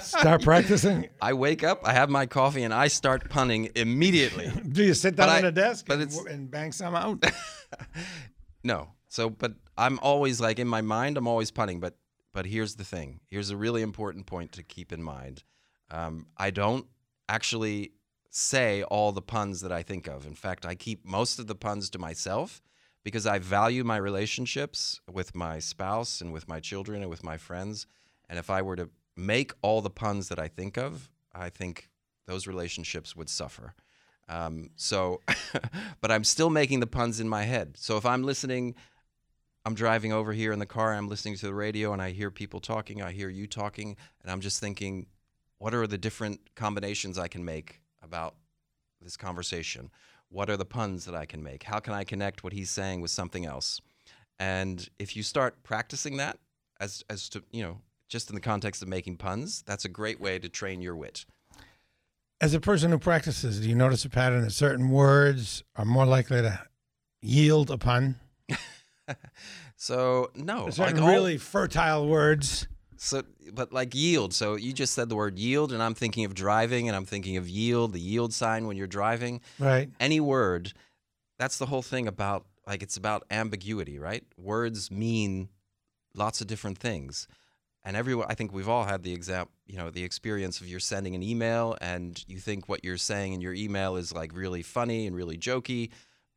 start 0.00 0.42
practicing? 0.50 1.08
I 1.20 1.32
wake 1.32 1.64
up, 1.64 1.80
I 1.84 1.92
have 1.92 2.08
my 2.08 2.26
coffee, 2.26 2.62
and 2.62 2.72
I 2.72 2.86
start 2.86 3.28
punning 3.28 3.70
immediately. 3.74 4.52
Do 4.70 4.84
you 4.84 4.94
sit 4.94 5.16
down 5.16 5.26
But 5.26 5.38
on 5.38 5.44
I- 5.44 5.48
a 5.48 5.52
desk 5.52 5.86
but 5.88 5.94
and, 5.94 6.02
it's- 6.04 6.24
and 6.26 6.48
bang 6.50 6.70
some 6.70 6.94
out? 6.94 7.24
No. 8.64 8.90
So, 9.08 9.28
but 9.28 9.54
I'm 9.76 9.98
always 10.00 10.40
like 10.40 10.58
in 10.58 10.68
my 10.68 10.80
mind, 10.80 11.16
I'm 11.16 11.26
always 11.26 11.50
punning. 11.50 11.80
But, 11.80 11.96
but 12.32 12.46
here's 12.46 12.76
the 12.76 12.84
thing. 12.84 13.20
Here's 13.28 13.50
a 13.50 13.56
really 13.56 13.82
important 13.82 14.26
point 14.26 14.52
to 14.52 14.62
keep 14.62 14.92
in 14.92 15.02
mind. 15.02 15.44
Um, 15.90 16.26
I 16.36 16.50
don't 16.50 16.86
actually 17.28 17.92
say 18.30 18.82
all 18.84 19.12
the 19.12 19.22
puns 19.22 19.60
that 19.60 19.72
I 19.72 19.82
think 19.82 20.08
of. 20.08 20.26
In 20.26 20.34
fact, 20.34 20.64
I 20.64 20.74
keep 20.74 21.04
most 21.04 21.38
of 21.38 21.46
the 21.46 21.54
puns 21.54 21.90
to 21.90 21.98
myself 21.98 22.62
because 23.04 23.26
I 23.26 23.38
value 23.38 23.84
my 23.84 23.96
relationships 23.96 25.00
with 25.10 25.34
my 25.34 25.58
spouse 25.58 26.20
and 26.20 26.32
with 26.32 26.48
my 26.48 26.60
children 26.60 27.02
and 27.02 27.10
with 27.10 27.24
my 27.24 27.36
friends. 27.36 27.86
And 28.28 28.38
if 28.38 28.48
I 28.48 28.62
were 28.62 28.76
to 28.76 28.88
make 29.16 29.52
all 29.60 29.80
the 29.80 29.90
puns 29.90 30.28
that 30.28 30.38
I 30.38 30.48
think 30.48 30.78
of, 30.78 31.10
I 31.34 31.50
think 31.50 31.90
those 32.26 32.46
relationships 32.46 33.14
would 33.16 33.28
suffer. 33.28 33.74
Um, 34.28 34.70
so, 34.76 35.20
but 36.00 36.10
I'm 36.10 36.24
still 36.24 36.48
making 36.48 36.80
the 36.80 36.86
puns 36.86 37.20
in 37.20 37.28
my 37.28 37.42
head. 37.42 37.76
So 37.76 37.96
if 37.96 38.06
I'm 38.06 38.22
listening, 38.22 38.74
I'm 39.64 39.74
driving 39.74 40.12
over 40.12 40.32
here 40.32 40.52
in 40.52 40.58
the 40.58 40.66
car, 40.66 40.92
I'm 40.92 41.08
listening 41.08 41.36
to 41.36 41.46
the 41.46 41.54
radio, 41.54 41.92
and 41.92 42.02
I 42.02 42.10
hear 42.10 42.30
people 42.30 42.60
talking, 42.60 43.00
I 43.00 43.12
hear 43.12 43.28
you 43.28 43.46
talking, 43.46 43.96
and 44.22 44.30
I'm 44.30 44.40
just 44.40 44.58
thinking, 44.58 45.06
what 45.58 45.72
are 45.72 45.86
the 45.86 45.98
different 45.98 46.40
combinations 46.56 47.16
I 47.18 47.28
can 47.28 47.44
make 47.44 47.80
about 48.02 48.34
this 49.00 49.16
conversation? 49.16 49.90
What 50.28 50.50
are 50.50 50.56
the 50.56 50.64
puns 50.64 51.04
that 51.04 51.14
I 51.14 51.26
can 51.26 51.42
make? 51.42 51.62
How 51.62 51.78
can 51.78 51.92
I 51.92 52.02
connect 52.04 52.42
what 52.42 52.52
he's 52.52 52.70
saying 52.70 53.00
with 53.00 53.12
something 53.12 53.46
else? 53.46 53.80
And 54.40 54.88
if 54.98 55.14
you 55.16 55.22
start 55.22 55.62
practicing 55.62 56.16
that, 56.16 56.38
as 56.80 57.04
as 57.08 57.28
to 57.28 57.44
you 57.52 57.62
know, 57.62 57.78
just 58.08 58.28
in 58.28 58.34
the 58.34 58.40
context 58.40 58.82
of 58.82 58.88
making 58.88 59.18
puns, 59.18 59.62
that's 59.62 59.84
a 59.84 59.88
great 59.88 60.20
way 60.20 60.38
to 60.40 60.48
train 60.48 60.80
your 60.80 60.96
wit. 60.96 61.24
As 62.40 62.54
a 62.54 62.60
person 62.60 62.90
who 62.90 62.98
practices, 62.98 63.60
do 63.60 63.68
you 63.68 63.76
notice 63.76 64.04
a 64.04 64.10
pattern 64.10 64.42
that 64.42 64.50
certain 64.50 64.90
words 64.90 65.62
are 65.76 65.84
more 65.84 66.06
likely 66.06 66.42
to 66.42 66.60
yield 67.20 67.70
a 67.70 67.78
pun? 67.78 68.16
So 69.76 70.30
no, 70.36 70.70
certain 70.70 70.96
like 70.96 71.02
all- 71.04 71.10
really 71.10 71.38
fertile 71.38 72.06
words. 72.06 72.68
So, 72.96 73.24
but 73.52 73.72
like 73.72 73.96
yield. 73.96 74.32
So 74.32 74.54
you 74.54 74.72
just 74.72 74.94
said 74.94 75.08
the 75.08 75.16
word 75.16 75.36
yield, 75.36 75.72
and 75.72 75.82
I'm 75.82 75.94
thinking 75.94 76.24
of 76.24 76.34
driving, 76.34 76.86
and 76.86 76.94
I'm 76.94 77.04
thinking 77.04 77.36
of 77.36 77.48
yield, 77.48 77.94
the 77.94 78.00
yield 78.00 78.32
sign 78.32 78.68
when 78.68 78.76
you're 78.76 78.86
driving. 78.86 79.40
Right. 79.58 79.90
Any 79.98 80.20
word, 80.20 80.72
that's 81.36 81.58
the 81.58 81.66
whole 81.66 81.82
thing 81.82 82.06
about 82.06 82.46
like 82.64 82.80
it's 82.80 82.96
about 82.96 83.24
ambiguity, 83.28 83.98
right? 83.98 84.22
Words 84.36 84.92
mean 84.92 85.48
lots 86.14 86.40
of 86.40 86.46
different 86.46 86.78
things, 86.78 87.26
and 87.84 87.96
everyone. 87.96 88.26
I 88.28 88.34
think 88.34 88.52
we've 88.52 88.68
all 88.68 88.84
had 88.84 89.02
the 89.02 89.12
exam, 89.12 89.46
you 89.66 89.78
know, 89.78 89.90
the 89.90 90.04
experience 90.04 90.60
of 90.60 90.68
you're 90.68 90.78
sending 90.78 91.16
an 91.16 91.24
email, 91.24 91.76
and 91.80 92.22
you 92.28 92.38
think 92.38 92.68
what 92.68 92.84
you're 92.84 92.98
saying 92.98 93.32
in 93.32 93.40
your 93.40 93.54
email 93.54 93.96
is 93.96 94.14
like 94.14 94.30
really 94.32 94.62
funny 94.62 95.08
and 95.08 95.16
really 95.16 95.36
jokey, 95.36 95.90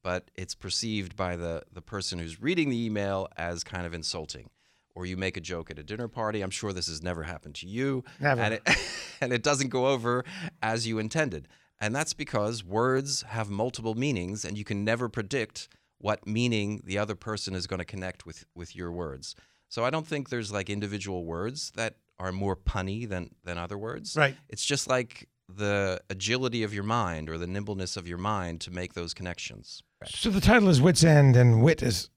but 0.06 0.30
it's 0.36 0.54
perceived 0.54 1.16
by 1.16 1.36
the 1.36 1.64
the 1.74 1.82
person 1.82 2.20
who's 2.20 2.40
reading 2.40 2.70
the 2.70 2.86
email 2.86 3.28
as 3.38 3.64
kind 3.64 3.88
of 3.88 3.94
insulting 3.96 4.52
or 4.94 5.08
you 5.08 5.18
make 5.18 5.36
a 5.36 5.42
joke 5.42 5.72
at 5.72 5.80
a 5.80 5.84
dinner 5.84 6.08
party. 6.08 6.42
I'm 6.42 6.52
sure 6.52 6.72
this 6.72 6.88
has 6.88 7.02
never 7.02 7.24
happened 7.24 7.56
to 7.56 7.68
you. 7.68 8.04
Never. 8.20 8.40
And 8.40 8.54
it, 8.54 8.62
and 9.22 9.34
it 9.34 9.42
doesn't 9.42 9.70
go 9.70 9.88
over 9.88 10.24
as 10.62 10.86
you 10.86 11.00
intended. 11.00 11.48
And 11.82 11.94
that's 11.94 12.14
because 12.14 12.64
words 12.64 13.24
have 13.24 13.50
multiple 13.50 13.96
meanings 13.96 14.46
and 14.46 14.60
you 14.60 14.64
can 14.64 14.86
never 14.86 15.10
predict 15.10 15.70
what 15.98 16.28
meaning 16.28 16.82
the 16.86 17.00
other 17.00 17.16
person 17.16 17.56
is 17.56 17.66
going 17.66 17.80
to 17.80 17.86
connect 17.86 18.28
with 18.28 18.46
with 18.54 18.76
your 18.76 18.92
words. 18.92 19.36
So 19.70 19.84
I 19.84 19.90
don't 19.90 20.06
think 20.06 20.30
there's 20.30 20.52
like 20.52 20.70
individual 20.70 21.26
words 21.26 21.72
that 21.76 21.96
are 22.20 22.32
more 22.32 22.56
punny 22.56 23.10
than 23.10 23.32
than 23.44 23.58
other 23.58 23.78
words. 23.78 24.16
Right. 24.16 24.36
It's 24.50 24.64
just 24.64 24.88
like 24.88 25.28
the 25.48 26.02
agility 26.10 26.64
of 26.64 26.74
your 26.74 26.84
mind 26.84 27.30
or 27.30 27.38
the 27.38 27.48
nimbleness 27.48 27.98
of 27.98 28.08
your 28.08 28.18
mind 28.18 28.62
to 28.62 28.72
make 28.72 28.94
those 28.94 29.14
connections. 29.14 29.84
So 30.08 30.30
the 30.30 30.42
title 30.42 30.70
is 30.70 30.82
Wits 30.82 31.04
End, 31.04 31.36
and 31.36 31.64
wit 31.64 31.82
is 31.82 32.10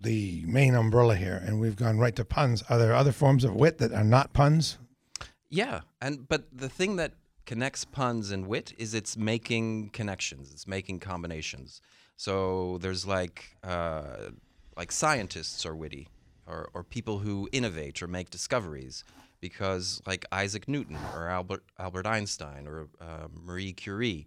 the 0.00 0.42
main 0.46 0.74
umbrella 0.74 1.16
here, 1.16 1.42
and 1.44 1.60
we've 1.60 1.76
gone 1.76 1.98
right 1.98 2.14
to 2.16 2.24
puns. 2.24 2.62
Are 2.68 2.78
there 2.78 2.94
other 2.94 3.12
forms 3.12 3.44
of 3.44 3.54
wit 3.54 3.78
that 3.78 3.92
are 3.92 4.04
not 4.04 4.32
puns? 4.32 4.78
Yeah, 5.48 5.80
and 6.00 6.26
but 6.28 6.46
the 6.52 6.68
thing 6.68 6.96
that 6.96 7.12
connects 7.46 7.84
puns 7.84 8.30
and 8.30 8.46
wit 8.46 8.72
is 8.78 8.94
it's 8.94 9.16
making 9.16 9.90
connections. 9.90 10.50
It's 10.52 10.66
making 10.66 11.00
combinations. 11.00 11.80
So 12.16 12.78
there's 12.78 13.06
like 13.06 13.56
uh, 13.62 14.30
like 14.76 14.92
scientists 14.92 15.66
are 15.66 15.76
witty, 15.76 16.08
or 16.46 16.70
or 16.74 16.84
people 16.84 17.18
who 17.18 17.48
innovate 17.52 18.02
or 18.02 18.06
make 18.06 18.30
discoveries, 18.30 19.04
because 19.40 20.00
like 20.06 20.24
Isaac 20.32 20.68
Newton 20.68 20.98
or 21.14 21.28
Albert 21.28 21.64
Albert 21.78 22.06
Einstein 22.06 22.66
or 22.66 22.88
uh, 23.00 23.28
Marie 23.32 23.72
Curie, 23.72 24.26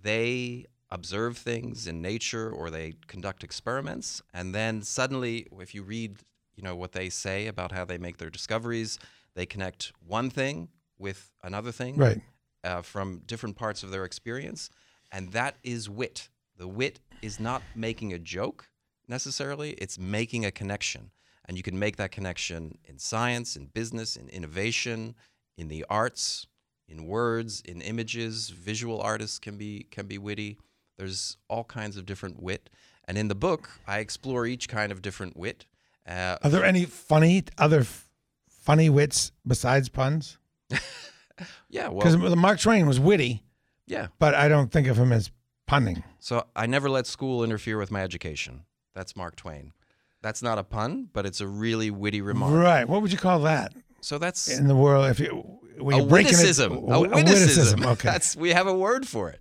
they 0.00 0.66
observe 0.90 1.36
things 1.38 1.86
in 1.86 2.02
nature 2.02 2.50
or 2.50 2.70
they 2.70 2.94
conduct 3.06 3.44
experiments, 3.44 4.22
and 4.34 4.54
then 4.54 4.82
suddenly, 4.82 5.46
if 5.60 5.74
you 5.74 5.82
read 5.82 6.18
you 6.56 6.62
know 6.62 6.76
what 6.76 6.92
they 6.92 7.08
say 7.08 7.46
about 7.46 7.72
how 7.72 7.84
they 7.84 7.96
make 7.98 8.18
their 8.18 8.30
discoveries, 8.30 8.98
they 9.34 9.46
connect 9.46 9.92
one 10.06 10.28
thing 10.30 10.68
with 10.98 11.32
another 11.42 11.72
thing 11.72 11.96
Right. 11.96 12.20
uh, 12.64 12.82
from 12.82 13.20
different 13.26 13.56
parts 13.56 13.82
of 13.82 13.90
their 13.90 14.04
experience, 14.04 14.68
and 15.12 15.32
that 15.32 15.56
is 15.62 15.88
wit. 15.88 16.28
The 16.56 16.68
wit 16.68 17.00
is 17.22 17.40
not 17.40 17.62
making 17.74 18.12
a 18.12 18.18
joke 18.18 18.68
necessarily; 19.08 19.70
it's 19.72 19.98
making 19.98 20.44
a 20.44 20.50
connection, 20.50 21.10
and 21.46 21.56
you 21.56 21.62
can 21.62 21.78
make 21.78 21.96
that 21.96 22.10
connection 22.10 22.78
in 22.84 22.98
science, 22.98 23.56
in 23.56 23.66
business, 23.66 24.16
in 24.16 24.28
innovation, 24.28 25.14
in 25.56 25.68
the 25.68 25.84
arts, 25.88 26.46
in 26.88 27.06
words, 27.06 27.62
in 27.64 27.80
images. 27.80 28.50
Visual 28.50 29.00
artists 29.00 29.38
can 29.38 29.56
be 29.56 29.86
can 29.90 30.06
be 30.06 30.18
witty. 30.18 30.58
There's 31.00 31.38
all 31.48 31.64
kinds 31.64 31.96
of 31.96 32.04
different 32.04 32.42
wit, 32.42 32.68
and 33.08 33.16
in 33.16 33.28
the 33.28 33.34
book, 33.34 33.70
I 33.86 34.00
explore 34.00 34.44
each 34.44 34.68
kind 34.68 34.92
of 34.92 35.00
different 35.00 35.34
wit. 35.34 35.64
Uh, 36.06 36.36
Are 36.42 36.50
there 36.50 36.62
any 36.62 36.84
funny 36.84 37.44
other 37.56 37.80
f- 37.80 38.10
funny 38.50 38.90
wits 38.90 39.32
besides 39.46 39.88
puns? 39.88 40.36
yeah, 41.70 41.88
well, 41.88 41.98
Because 42.06 42.36
Mark 42.36 42.60
Twain 42.60 42.86
was 42.86 43.00
witty, 43.00 43.42
yeah. 43.86 44.08
but 44.18 44.34
I 44.34 44.48
don't 44.48 44.70
think 44.70 44.88
of 44.88 44.98
him 44.98 45.10
as 45.10 45.30
punning. 45.66 46.02
So 46.18 46.44
I 46.54 46.66
never 46.66 46.90
let 46.90 47.06
school 47.06 47.42
interfere 47.42 47.78
with 47.78 47.90
my 47.90 48.02
education. 48.02 48.64
That's 48.94 49.16
Mark 49.16 49.36
Twain. 49.36 49.72
That's 50.20 50.42
not 50.42 50.58
a 50.58 50.64
pun, 50.64 51.08
but 51.14 51.24
it's 51.24 51.40
a 51.40 51.46
really 51.46 51.90
witty 51.90 52.20
remark. 52.20 52.52
Right. 52.52 52.86
What 52.86 53.00
would 53.00 53.10
you 53.12 53.16
call 53.18 53.38
that 53.40 53.72
So 54.02 54.18
that's 54.18 54.48
in 54.48 54.68
the 54.68 54.76
world? 54.76 55.06
If 55.10 55.18
you 55.18 55.60
when 55.78 55.94
a 55.94 55.98
you're 56.00 56.06
breaking 56.08 56.34
it- 56.34 56.36
witticism. 56.36 56.72
a, 56.72 56.76
A 56.76 57.02
a 57.04 57.08
witticism. 57.24 57.86
Okay. 57.86 58.08
That's 58.12 58.36
we 58.36 58.50
have 58.50 58.66
a 58.66 58.74
word 58.74 59.08
for 59.08 59.30
it. 59.30 59.40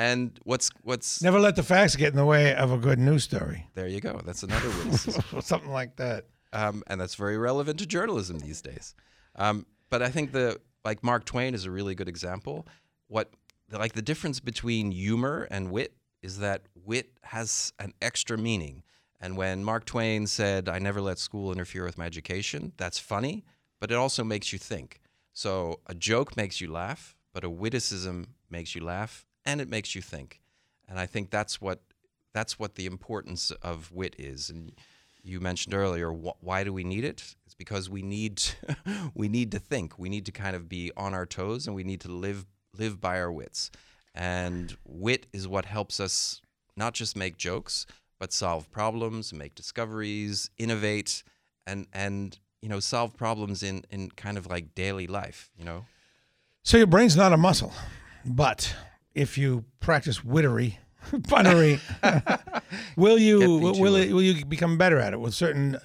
And 0.00 0.40
what's 0.44 0.70
what's 0.82 1.20
Never 1.22 1.38
let 1.38 1.56
the 1.56 1.62
facts 1.62 1.94
get 1.94 2.08
in 2.08 2.16
the 2.16 2.24
way 2.24 2.54
of 2.54 2.72
a 2.72 2.78
good 2.78 2.98
news 2.98 3.24
story. 3.24 3.66
there? 3.74 3.86
You 3.86 4.00
go. 4.00 4.18
That's 4.24 4.42
another 4.42 4.68
witticism. 4.68 5.22
Something 5.42 5.70
like 5.72 5.96
that. 5.96 6.24
um, 6.54 6.82
and 6.86 6.98
that's 6.98 7.16
very 7.16 7.36
relevant 7.36 7.78
to 7.80 7.86
journalism 7.86 8.38
these 8.38 8.62
days. 8.62 8.94
Um, 9.36 9.66
but 9.90 10.00
I 10.02 10.08
think 10.08 10.32
the 10.32 10.58
like 10.86 11.04
Mark 11.04 11.26
Twain 11.26 11.52
is 11.54 11.66
a 11.66 11.70
really 11.70 11.94
good 11.94 12.08
example. 12.08 12.66
What 13.08 13.30
like 13.70 13.92
the 13.92 14.02
difference 14.02 14.40
between 14.40 14.90
humor 14.90 15.46
and 15.50 15.70
wit 15.70 15.92
is 16.22 16.38
that 16.38 16.62
wit 16.74 17.10
has 17.24 17.72
an 17.78 17.92
extra 18.00 18.38
meaning. 18.38 18.82
And 19.20 19.36
when 19.36 19.62
Mark 19.64 19.84
Twain 19.84 20.26
said, 20.26 20.66
"I 20.66 20.78
never 20.78 21.02
let 21.02 21.18
school 21.18 21.52
interfere 21.52 21.84
with 21.84 21.98
my 21.98 22.06
education," 22.06 22.72
that's 22.78 22.98
funny, 22.98 23.44
but 23.80 23.90
it 23.90 23.96
also 23.96 24.24
makes 24.24 24.50
you 24.50 24.58
think. 24.58 25.00
So 25.34 25.80
a 25.86 25.94
joke 25.94 26.38
makes 26.38 26.58
you 26.62 26.72
laugh, 26.72 27.16
but 27.34 27.44
a 27.44 27.50
witticism 27.50 28.28
makes 28.48 28.74
you 28.74 28.82
laugh 28.82 29.26
and 29.44 29.60
it 29.60 29.68
makes 29.68 29.94
you 29.94 30.02
think. 30.02 30.40
And 30.88 30.98
I 30.98 31.06
think 31.06 31.30
that's 31.30 31.60
what 31.60 31.80
that's 32.32 32.58
what 32.58 32.74
the 32.74 32.86
importance 32.86 33.50
of 33.62 33.90
wit 33.92 34.14
is. 34.18 34.50
And 34.50 34.72
you 35.22 35.40
mentioned 35.40 35.74
earlier, 35.74 36.10
wh- 36.10 36.42
why 36.42 36.64
do 36.64 36.72
we 36.72 36.84
need 36.84 37.04
it? 37.04 37.34
It's 37.44 37.54
because 37.54 37.90
we 37.90 38.02
need 38.02 38.36
to, 38.38 38.76
we 39.14 39.28
need 39.28 39.52
to 39.52 39.58
think. 39.58 39.98
We 39.98 40.08
need 40.08 40.26
to 40.26 40.32
kind 40.32 40.56
of 40.56 40.68
be 40.68 40.92
on 40.96 41.14
our 41.14 41.26
toes, 41.26 41.66
and 41.66 41.74
we 41.74 41.84
need 41.84 42.00
to 42.02 42.08
live 42.08 42.46
live 42.76 43.00
by 43.00 43.20
our 43.20 43.32
wits. 43.32 43.70
And 44.14 44.76
wit 44.84 45.26
is 45.32 45.46
what 45.46 45.64
helps 45.64 46.00
us 46.00 46.40
not 46.76 46.94
just 46.94 47.16
make 47.16 47.36
jokes, 47.36 47.86
but 48.18 48.32
solve 48.32 48.70
problems, 48.70 49.32
make 49.32 49.54
discoveries, 49.54 50.50
innovate, 50.58 51.22
and 51.66 51.86
and 51.92 52.38
you 52.62 52.68
know 52.68 52.80
solve 52.80 53.16
problems 53.16 53.62
in 53.62 53.84
in 53.90 54.10
kind 54.10 54.38
of 54.38 54.46
like 54.46 54.74
daily 54.74 55.06
life. 55.06 55.50
You 55.56 55.64
know. 55.64 55.84
So 56.62 56.76
your 56.76 56.86
brain's 56.86 57.16
not 57.16 57.32
a 57.32 57.38
muscle, 57.38 57.72
but 58.24 58.74
if 59.14 59.36
you 59.38 59.64
practice 59.80 60.24
wittery, 60.24 60.78
punnery, 61.12 61.80
will 62.96 63.18
you 63.18 63.38
will, 63.58 63.96
it. 63.96 64.12
will 64.12 64.22
you 64.22 64.44
become 64.44 64.78
better 64.78 64.98
at 64.98 65.12
it? 65.12 65.20
Will 65.20 65.32
certain 65.32 65.78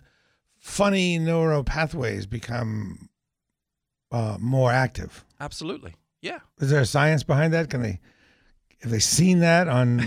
funny 0.58 1.18
neural 1.20 1.64
pathways 1.64 2.26
become 2.26 3.10
uh, 4.12 4.38
more 4.40 4.72
active? 4.72 5.26
Absolutely. 5.40 5.96
Yeah. 6.22 6.40
Is 6.60 6.70
there 6.70 6.84
science 6.86 7.24
behind 7.24 7.54
that? 7.54 7.70
Can 7.70 7.82
they 7.82 8.00
have 8.82 8.92
they 8.92 9.00
seen 9.00 9.40
that 9.40 9.68
on 9.68 10.02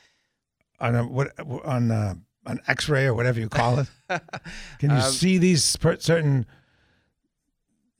on 0.80 0.94
a, 0.94 1.06
what 1.06 1.32
on 1.64 1.90
uh 1.90 2.14
an 2.46 2.58
X-ray 2.66 3.06
or 3.06 3.14
whatever 3.14 3.38
you 3.38 3.48
call 3.48 3.78
it? 3.78 3.86
Can 4.80 4.90
you 4.90 4.96
Um, 4.96 5.02
see 5.12 5.38
these 5.38 5.76
per- 5.76 5.98
certain 6.00 6.44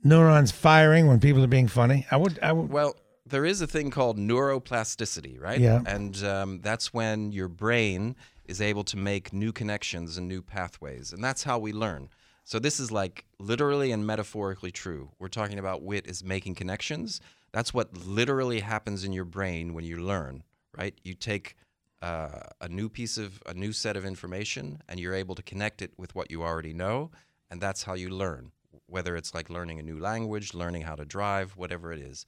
neurons 0.03 0.51
firing 0.51 1.07
when 1.07 1.21
people 1.21 1.43
are 1.45 1.49
being 1.49 1.69
funny? 1.69 2.07
I 2.11 2.17
would. 2.17 2.39
I 2.43 2.53
would. 2.53 2.69
Well, 2.71 2.97
there 3.33 3.47
is 3.47 3.63
a 3.63 3.67
thing 3.67 3.91
called 3.91 4.19
neuroplasticity, 4.19 5.41
right? 5.41 5.59
Yeah. 5.59 5.81
And 5.87 6.23
um, 6.23 6.61
that's 6.61 6.93
when 6.93 7.33
your 7.33 7.49
brain 7.49 8.15
is 8.45 8.61
able 8.61 8.85
to 8.85 8.97
make 8.99 9.33
new 9.33 9.53
connections 9.53 10.19
and 10.19 10.29
new 10.29 10.43
pathways. 10.43 11.13
And 11.13 11.25
that's 11.25 11.43
how 11.43 11.59
we 11.59 11.73
learn. 11.73 12.11
So 12.45 12.59
this 12.59 12.79
is 12.79 12.93
like 12.93 13.25
literally 13.39 13.91
and 13.91 14.07
metaphorically 14.07 14.71
true. 14.71 15.11
We're 15.19 15.29
talking 15.29 15.59
about 15.59 15.83
wit 15.83 16.07
is 16.07 16.23
making 16.23 16.57
connections. 16.57 17.21
That's 17.53 17.73
what 17.73 17.97
literally 18.07 18.61
happens 18.61 19.03
in 19.03 19.13
your 19.13 19.25
brain 19.25 19.73
when 19.73 19.85
you 19.85 19.97
learn, 19.97 20.45
right? 20.77 20.95
You 21.03 21.15
take 21.15 21.57
uh, 22.03 22.41
a 22.61 22.69
new 22.69 22.91
piece 22.91 23.17
of 23.17 23.43
a 23.47 23.55
new 23.55 23.73
set 23.73 23.97
of 23.97 24.05
information 24.05 24.83
and 24.89 25.01
you're 25.01 25.15
able 25.15 25.37
to 25.37 25.43
connect 25.43 25.81
it 25.81 25.93
with 25.97 26.15
what 26.15 26.31
you 26.31 26.43
already 26.43 26.75
know, 26.75 27.11
and 27.51 27.63
that's 27.63 27.85
how 27.85 27.95
you 27.95 28.11
learn. 28.11 28.53
Whether 28.87 29.17
it's 29.17 29.35
like 29.35 29.49
learning 29.49 29.79
a 29.79 29.83
new 29.83 29.99
language, 29.99 30.53
learning 30.53 30.83
how 30.83 30.97
to 30.97 31.07
drive, 31.07 31.53
whatever 31.57 31.93
it 31.93 32.01
is. 32.01 32.27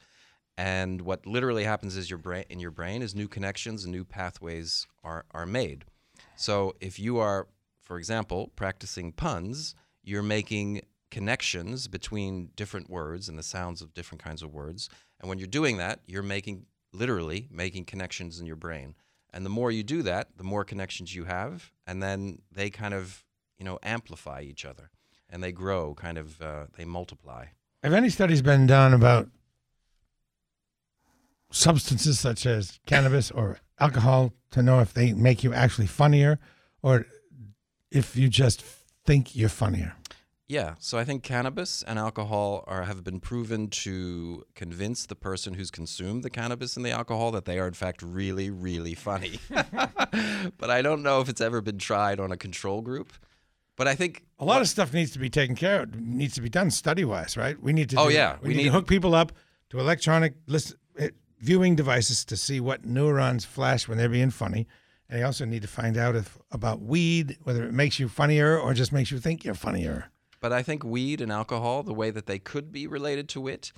And 0.57 1.01
what 1.03 1.27
literally 1.27 1.65
happens 1.65 1.97
is 1.97 2.09
your 2.09 2.19
brain 2.19 2.45
in 2.49 2.61
your 2.61 2.71
brain 2.71 3.03
is 3.03 3.15
new 3.15 3.29
connections 3.29 3.85
and 3.85 3.93
new 3.93 4.05
pathways 4.05 4.87
are 5.03 5.25
are 5.33 5.47
made. 5.47 5.85
So 6.37 6.75
if 6.81 6.99
you 6.99 7.19
are, 7.19 7.49
for 7.81 7.99
example, 7.99 8.53
practicing 8.55 9.13
puns, 9.13 9.75
you're 10.03 10.23
making 10.23 10.83
connections 11.11 11.89
between 11.89 12.51
different 12.57 12.91
words 12.91 13.29
and 13.29 13.39
the 13.39 13.43
sounds 13.43 13.83
of 13.83 13.95
different 13.95 14.23
kinds 14.23 14.43
of 14.43 14.53
words. 14.53 14.89
And 15.21 15.29
when 15.29 15.39
you're 15.39 15.47
doing 15.47 15.77
that, 15.79 16.01
you're 16.07 16.23
making 16.23 16.67
literally 16.93 17.49
making 17.51 17.85
connections 17.85 18.41
in 18.41 18.47
your 18.47 18.57
brain. 18.57 18.95
And 19.33 19.45
the 19.45 19.51
more 19.51 19.71
you 19.71 19.83
do 19.83 20.03
that, 20.03 20.37
the 20.37 20.45
more 20.45 20.65
connections 20.65 21.15
you 21.15 21.25
have, 21.25 21.73
and 21.87 22.03
then 22.03 22.43
they 22.53 22.71
kind 22.71 22.95
of, 22.95 23.25
you 23.59 23.65
know, 23.65 23.79
amplify 23.83 24.43
each 24.43 24.65
other, 24.65 24.91
and 25.29 25.43
they 25.43 25.51
grow, 25.51 25.95
kind 25.95 26.19
of, 26.19 26.41
uh, 26.41 26.67
they 26.77 26.85
multiply. 26.85 27.47
Have 27.83 27.93
any 27.93 28.11
studies 28.11 28.43
been 28.43 28.67
done 28.67 28.95
about 28.95 29.29
substances 31.55 32.19
such 32.19 32.47
as 32.47 32.81
cannabis 32.87 33.31
or 33.31 33.59
alcohol 33.79 34.33
to 34.51 34.63
know 34.63 34.81
if 34.81 34.93
they 34.93 35.13
make 35.13 35.45
you 35.45 35.53
actually 35.53 35.87
funnier 35.87 36.39
or 36.83 37.07
if 37.91 38.17
you 38.17 38.29
just 38.29 38.63
think 39.05 39.37
you're 39.37 39.49
funnier? 39.49 39.95
Yeah, 40.47 40.75
so 40.79 40.99
I 40.99 41.05
think 41.05 41.23
cannabis 41.23 41.83
and 41.83 41.99
alcohol 41.99 42.65
are 42.67 42.83
have 42.83 43.03
been 43.03 43.19
proven 43.19 43.69
to 43.69 44.45
convince 44.55 45.07
the 45.07 45.15
person 45.15 45.55
who's 45.55 45.71
consumed 45.71 46.23
the 46.23 46.29
cannabis 46.29 46.77
and 46.77 46.85
the 46.85 46.91
alcohol 46.91 47.31
that 47.31 47.47
they 47.47 47.59
are 47.59 47.67
in 47.67 47.73
fact 47.73 48.03
really, 48.03 48.51
really 48.51 48.95
funny. 48.95 49.39
but 49.49 50.71
I 50.71 50.83
don't 50.83 51.03
know 51.03 51.21
if 51.21 51.31
it's 51.31 51.41
ever 51.41 51.63
been 51.63 51.79
tried 51.79 52.21
on 52.21 52.31
a 52.31 52.37
control 52.37 52.83
group. 52.83 53.13
But 53.77 53.89
I 53.89 53.95
think 53.95 54.23
A 54.39 54.45
lot 54.45 54.61
of 54.61 54.69
stuff 54.69 54.93
needs 54.93 55.11
to 55.13 55.19
be 55.19 55.31
taken 55.31 55.57
care 55.57 55.83
of, 55.83 55.99
needs 55.99 56.35
to 56.35 56.43
be 56.43 56.49
done 56.49 56.71
study 56.71 57.05
wise, 57.05 57.37
right? 57.37 57.61
We 57.61 57.73
need 57.73 57.91
to. 57.91 57.99
Oh, 57.99 58.09
do- 58.09 58.15
yeah, 58.15 58.37
we, 58.41 58.51
we 58.51 58.55
need, 58.55 58.65
to 58.65 58.71
hook 58.71 58.87
people 58.87 59.15
up 59.15 59.33
to 59.71 59.81
electronic 59.81 60.35
list, 60.47 60.77
eh, 60.99 61.09
viewing 61.45 61.77
devices 61.77 62.25
to 62.25 62.37
see 62.37 62.59
what 62.61 62.85
neurons 62.85 63.45
flash 63.45 63.87
when 63.87 63.99
they're 63.99 64.09
being 64.09 64.31
funny. 64.31 64.67
And 65.09 65.21
you 65.21 65.27
also 65.27 65.45
need 65.45 65.63
to 65.63 65.69
find 65.69 65.97
out 65.99 66.17
if 66.17 66.39
about 66.51 66.81
weed, 66.81 67.37
whether 67.43 67.65
it 67.65 67.73
makes 67.73 67.99
you 68.01 68.09
funnier 68.09 68.59
or 68.59 68.73
just 68.73 68.93
makes 68.93 69.11
you 69.11 69.19
think 69.19 69.45
you're 69.45 69.55
funnier. 69.55 70.11
But 70.41 70.53
I 70.53 70.63
think 70.63 70.83
weed 70.85 71.21
and 71.21 71.31
alcohol, 71.31 71.83
the 71.83 71.93
way 71.95 72.11
that 72.11 72.27
they 72.27 72.39
could 72.39 72.73
be 72.73 72.87
related 72.87 73.29
to 73.31 73.41
wit, 73.41 73.73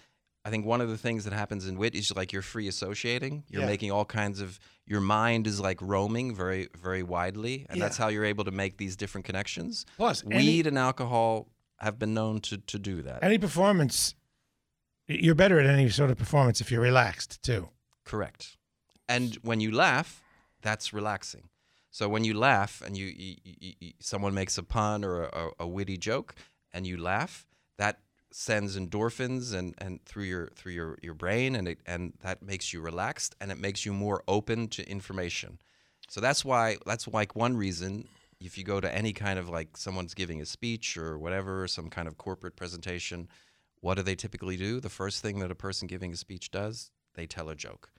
I 0.45 0.51
think 0.51 0.65
one 0.65 0.81
of 0.81 0.89
the 0.89 0.97
things 0.97 1.25
that 1.25 1.33
happens 1.33 1.67
in 1.67 1.77
wit 1.77 1.95
is 1.97 2.15
like 2.15 2.33
you're 2.33 2.43
free 2.43 2.69
associating. 2.69 3.43
You're 3.49 3.63
Yeah. 3.63 3.67
making 3.69 3.91
all 3.91 4.05
kinds 4.05 4.41
of 4.41 4.61
your 4.87 5.01
mind 5.01 5.47
is 5.49 5.59
like 5.61 5.83
roaming 5.83 6.35
very, 6.37 6.69
very 6.81 7.03
widely, 7.03 7.67
and 7.69 7.81
that's 7.83 7.97
how 7.97 8.09
you're 8.09 8.25
able 8.25 8.45
to 8.45 8.53
make 8.53 8.77
these 8.79 8.95
different 8.97 9.25
connections. 9.25 9.85
Plus, 9.97 10.23
any- 10.31 10.37
weed 10.37 10.67
and 10.69 10.79
alcohol 10.79 11.49
have 11.79 11.99
been 11.99 12.15
known 12.15 12.41
to, 12.41 12.59
to 12.59 12.79
do 12.79 13.03
that. 13.03 13.23
Any 13.25 13.39
performance, 13.39 14.15
you're 15.09 15.35
better 15.35 15.59
at 15.61 15.67
any 15.67 15.89
sort 15.89 16.11
of 16.11 16.19
performance 16.19 16.61
if 16.61 16.71
you're 16.71 16.81
relaxed 16.81 17.43
too. 17.43 17.69
Correct. 18.05 18.57
And 19.09 19.37
when 19.43 19.61
you 19.61 19.71
laugh, 19.71 20.23
that's 20.63 20.93
relaxing. 20.93 21.49
So 21.91 22.09
when 22.09 22.25
you 22.25 22.35
laugh 22.35 22.83
and 22.85 22.97
you, 22.97 23.07
you, 23.07 23.37
you, 23.45 23.73
you 23.81 23.93
someone 24.01 24.35
makes 24.35 24.59
a 24.59 24.63
pun 24.63 25.05
or 25.05 25.25
a, 25.25 25.51
a 25.61 25.67
witty 25.67 25.97
joke 25.97 26.35
and 26.73 26.87
you 26.87 26.97
laugh, 26.97 27.47
that 27.79 28.01
sends 28.33 28.77
endorphins 28.77 29.55
and, 29.55 29.75
and 29.79 30.05
through 30.05 30.25
your 30.25 30.49
through 30.57 30.73
your, 30.73 30.99
your 31.03 31.15
brain 31.15 31.57
and 31.57 31.69
it, 31.69 31.79
and 31.87 32.13
that 32.23 32.43
makes 32.43 32.73
you 32.73 32.81
relaxed 32.81 33.35
and 33.41 33.51
it 33.51 33.59
makes 33.59 33.87
you 33.87 33.93
more 33.93 34.23
open 34.29 34.69
to 34.69 34.89
information. 34.89 35.59
So 36.09 36.21
that's 36.21 36.45
why 36.45 36.77
that's 36.85 37.09
like 37.09 37.35
one 37.35 37.57
reason 37.57 38.09
if 38.41 38.59
you 38.59 38.65
go 38.65 38.81
to 38.81 38.95
any 38.95 39.13
kind 39.13 39.39
of 39.39 39.49
like 39.49 39.77
someone's 39.77 40.15
giving 40.15 40.41
a 40.41 40.47
speech 40.47 40.97
or 40.97 41.19
whatever, 41.19 41.67
some 41.67 41.89
kind 41.89 42.07
of 42.07 42.19
corporate 42.19 42.57
presentation, 42.57 43.29
what 43.87 43.97
do 43.97 44.03
they 44.03 44.17
typically 44.17 44.57
do? 44.57 44.81
The 44.81 44.89
first 44.89 45.23
thing 45.23 45.39
that 45.39 45.53
a 45.53 45.55
person 45.55 45.87
giving 45.87 46.13
a 46.13 46.17
speech 46.17 46.51
does, 46.51 46.91
they 47.15 47.25
tell 47.25 47.49
a 47.49 47.55
joke. 47.55 47.91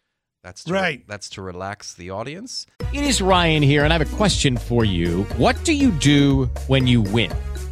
That's 0.44 0.65
to, 0.65 0.74
Right. 0.74 1.08
That's 1.08 1.29
to 1.29 1.41
relax 1.41 1.94
the 1.94 2.10
audience. 2.10 2.65
It 2.94 3.06
is 3.06 3.22
Ryan 3.22 3.63
here, 3.63 3.86
and 3.86 3.94
I 3.94 3.98
have 3.98 4.13
a 4.13 4.17
question 4.17 4.58
for 4.58 4.84
you. 4.84 5.24
What 5.38 5.56
do 5.63 5.72
you 5.72 5.91
do 5.91 6.48
when 6.67 6.88
you 6.88 7.01
win? 7.01 7.32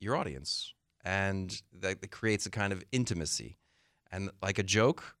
your 0.00 0.16
audience, 0.16 0.74
and 1.04 1.60
that, 1.80 2.00
that 2.00 2.10
creates 2.10 2.46
a 2.46 2.50
kind 2.50 2.72
of 2.72 2.82
intimacy. 2.92 3.58
And 4.12 4.30
like 4.42 4.58
a 4.58 4.62
joke 4.64 5.14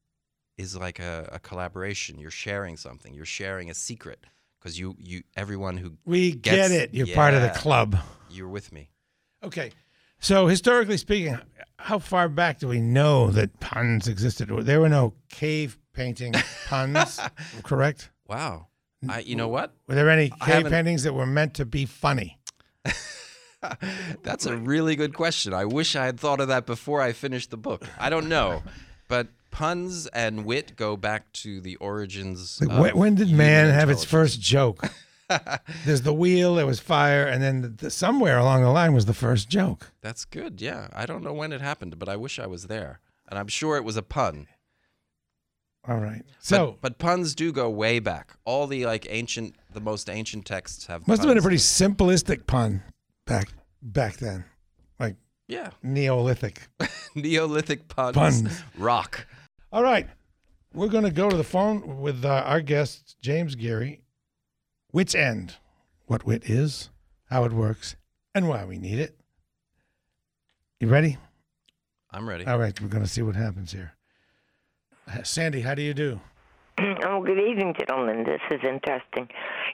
is 0.58 0.76
like 0.76 0.98
a, 0.98 1.28
a 1.32 1.38
collaboration. 1.38 2.18
You're 2.18 2.30
sharing 2.30 2.76
something. 2.76 3.14
You're 3.14 3.24
sharing 3.24 3.70
a 3.70 3.74
secret 3.74 4.24
because 4.58 4.78
you 4.78 4.94
you 4.98 5.22
everyone 5.36 5.76
who 5.76 5.92
We 6.04 6.32
gets- 6.32 6.56
get 6.56 6.70
it. 6.72 6.94
You're 6.94 7.14
part 7.14 7.34
of 7.34 7.42
the 7.42 7.50
club. 7.50 7.96
You're 8.30 8.48
with 8.48 8.72
me. 8.72 8.90
Okay. 9.44 9.70
So 10.18 10.48
historically 10.48 10.98
speaking, 10.98 11.38
how 11.78 11.98
far 11.98 12.28
back 12.28 12.58
do 12.58 12.68
we 12.68 12.80
know 12.80 13.30
that 13.30 13.58
puns 13.60 14.06
existed? 14.06 14.48
There 14.50 14.80
were 14.80 14.88
no 14.90 15.14
cave 15.30 15.78
painting 15.94 16.34
puns, 16.66 17.18
correct? 17.62 18.10
Wow. 18.28 18.66
I, 19.08 19.20
you 19.20 19.34
know 19.34 19.48
what? 19.48 19.72
Were 19.88 19.94
there 19.94 20.10
any 20.10 20.28
cave 20.42 20.66
paintings 20.66 21.04
that 21.04 21.14
were 21.14 21.24
meant 21.26 21.54
to 21.54 21.64
be 21.64 21.86
funny? 21.86 22.38
That's 24.22 24.46
a 24.46 24.56
really 24.56 24.96
good 24.96 25.14
question. 25.14 25.52
I 25.52 25.64
wish 25.64 25.96
I 25.96 26.06
had 26.06 26.18
thought 26.18 26.40
of 26.40 26.48
that 26.48 26.66
before 26.66 27.00
I 27.00 27.12
finished 27.12 27.50
the 27.50 27.56
book. 27.56 27.86
I 27.98 28.10
don't 28.10 28.28
know, 28.28 28.62
but 29.08 29.28
puns 29.50 30.06
and 30.08 30.44
wit 30.44 30.76
go 30.76 30.96
back 30.96 31.30
to 31.32 31.60
the 31.60 31.76
origins. 31.76 32.60
Like, 32.60 32.70
of 32.70 32.78
when, 32.78 32.96
when 32.96 33.14
did 33.16 33.30
man 33.30 33.72
have 33.72 33.90
its 33.90 34.04
first 34.04 34.40
joke? 34.40 34.90
There's 35.84 36.02
the 36.02 36.14
wheel, 36.14 36.56
there 36.56 36.66
was 36.66 36.80
fire, 36.80 37.24
and 37.24 37.40
then 37.42 37.62
the, 37.62 37.68
the, 37.68 37.90
somewhere 37.90 38.38
along 38.38 38.62
the 38.62 38.70
line 38.70 38.94
was 38.94 39.06
the 39.06 39.14
first 39.14 39.48
joke. 39.48 39.92
That's 40.00 40.24
good. 40.24 40.60
Yeah, 40.60 40.88
I 40.92 41.06
don't 41.06 41.22
know 41.22 41.32
when 41.32 41.52
it 41.52 41.60
happened, 41.60 41.98
but 42.00 42.08
I 42.08 42.16
wish 42.16 42.40
I 42.40 42.46
was 42.46 42.64
there, 42.64 42.98
and 43.28 43.38
I'm 43.38 43.46
sure 43.46 43.76
it 43.76 43.84
was 43.84 43.96
a 43.96 44.02
pun. 44.02 44.48
All 45.86 45.98
right. 45.98 46.22
But- 46.26 46.44
So 46.44 46.78
but, 46.80 46.98
puns 46.98 47.34
do 47.34 47.52
go 47.52 47.70
way 47.70 48.00
back. 48.00 48.32
All 48.44 48.66
the 48.66 48.86
like 48.86 49.06
ancient, 49.08 49.54
the 49.72 49.80
most 49.80 50.10
ancient 50.10 50.46
texts 50.46 50.86
have. 50.86 51.06
must 51.06 51.22
have 51.22 51.28
been 51.30 51.38
a 51.38 51.42
pretty 51.42 51.56
simplistic 51.58 52.46
pun 52.46 52.82
back 53.30 53.48
back 53.82 54.16
then, 54.18 54.44
like 54.98 55.16
yeah 55.48 55.70
Neolithic. 55.82 56.68
Neolithic 57.14 57.88
puns. 57.88 58.16
Puns. 58.16 58.62
Rock. 58.76 59.26
All 59.72 59.82
right. 59.82 60.08
We're 60.72 60.88
going 60.88 61.04
to 61.04 61.10
go 61.10 61.28
to 61.28 61.36
the 61.36 61.42
phone 61.44 62.00
with 62.00 62.24
uh, 62.24 62.44
our 62.46 62.60
guest, 62.60 63.16
James 63.20 63.56
Geary. 63.56 64.02
Wit's 64.92 65.16
End. 65.16 65.56
What 66.06 66.24
wit 66.24 66.48
is, 66.48 66.90
how 67.28 67.44
it 67.44 67.52
works, 67.52 67.96
and 68.34 68.48
why 68.48 68.64
we 68.64 68.78
need 68.78 68.98
it. 69.00 69.16
You 70.78 70.88
ready? 70.88 71.18
I'm 72.10 72.28
ready. 72.28 72.46
All 72.46 72.58
right. 72.58 72.80
We're 72.80 72.88
going 72.88 73.04
to 73.04 73.10
see 73.10 73.22
what 73.22 73.36
happens 73.36 73.72
here. 73.72 73.94
Uh, 75.08 75.22
Sandy, 75.22 75.60
how 75.60 75.74
do 75.74 75.82
you 75.82 75.94
do? 75.94 76.20
Oh, 77.04 77.22
good 77.22 77.38
evening, 77.38 77.74
gentlemen. 77.78 78.24
This 78.24 78.40
is 78.50 78.60
interesting. 78.64 79.28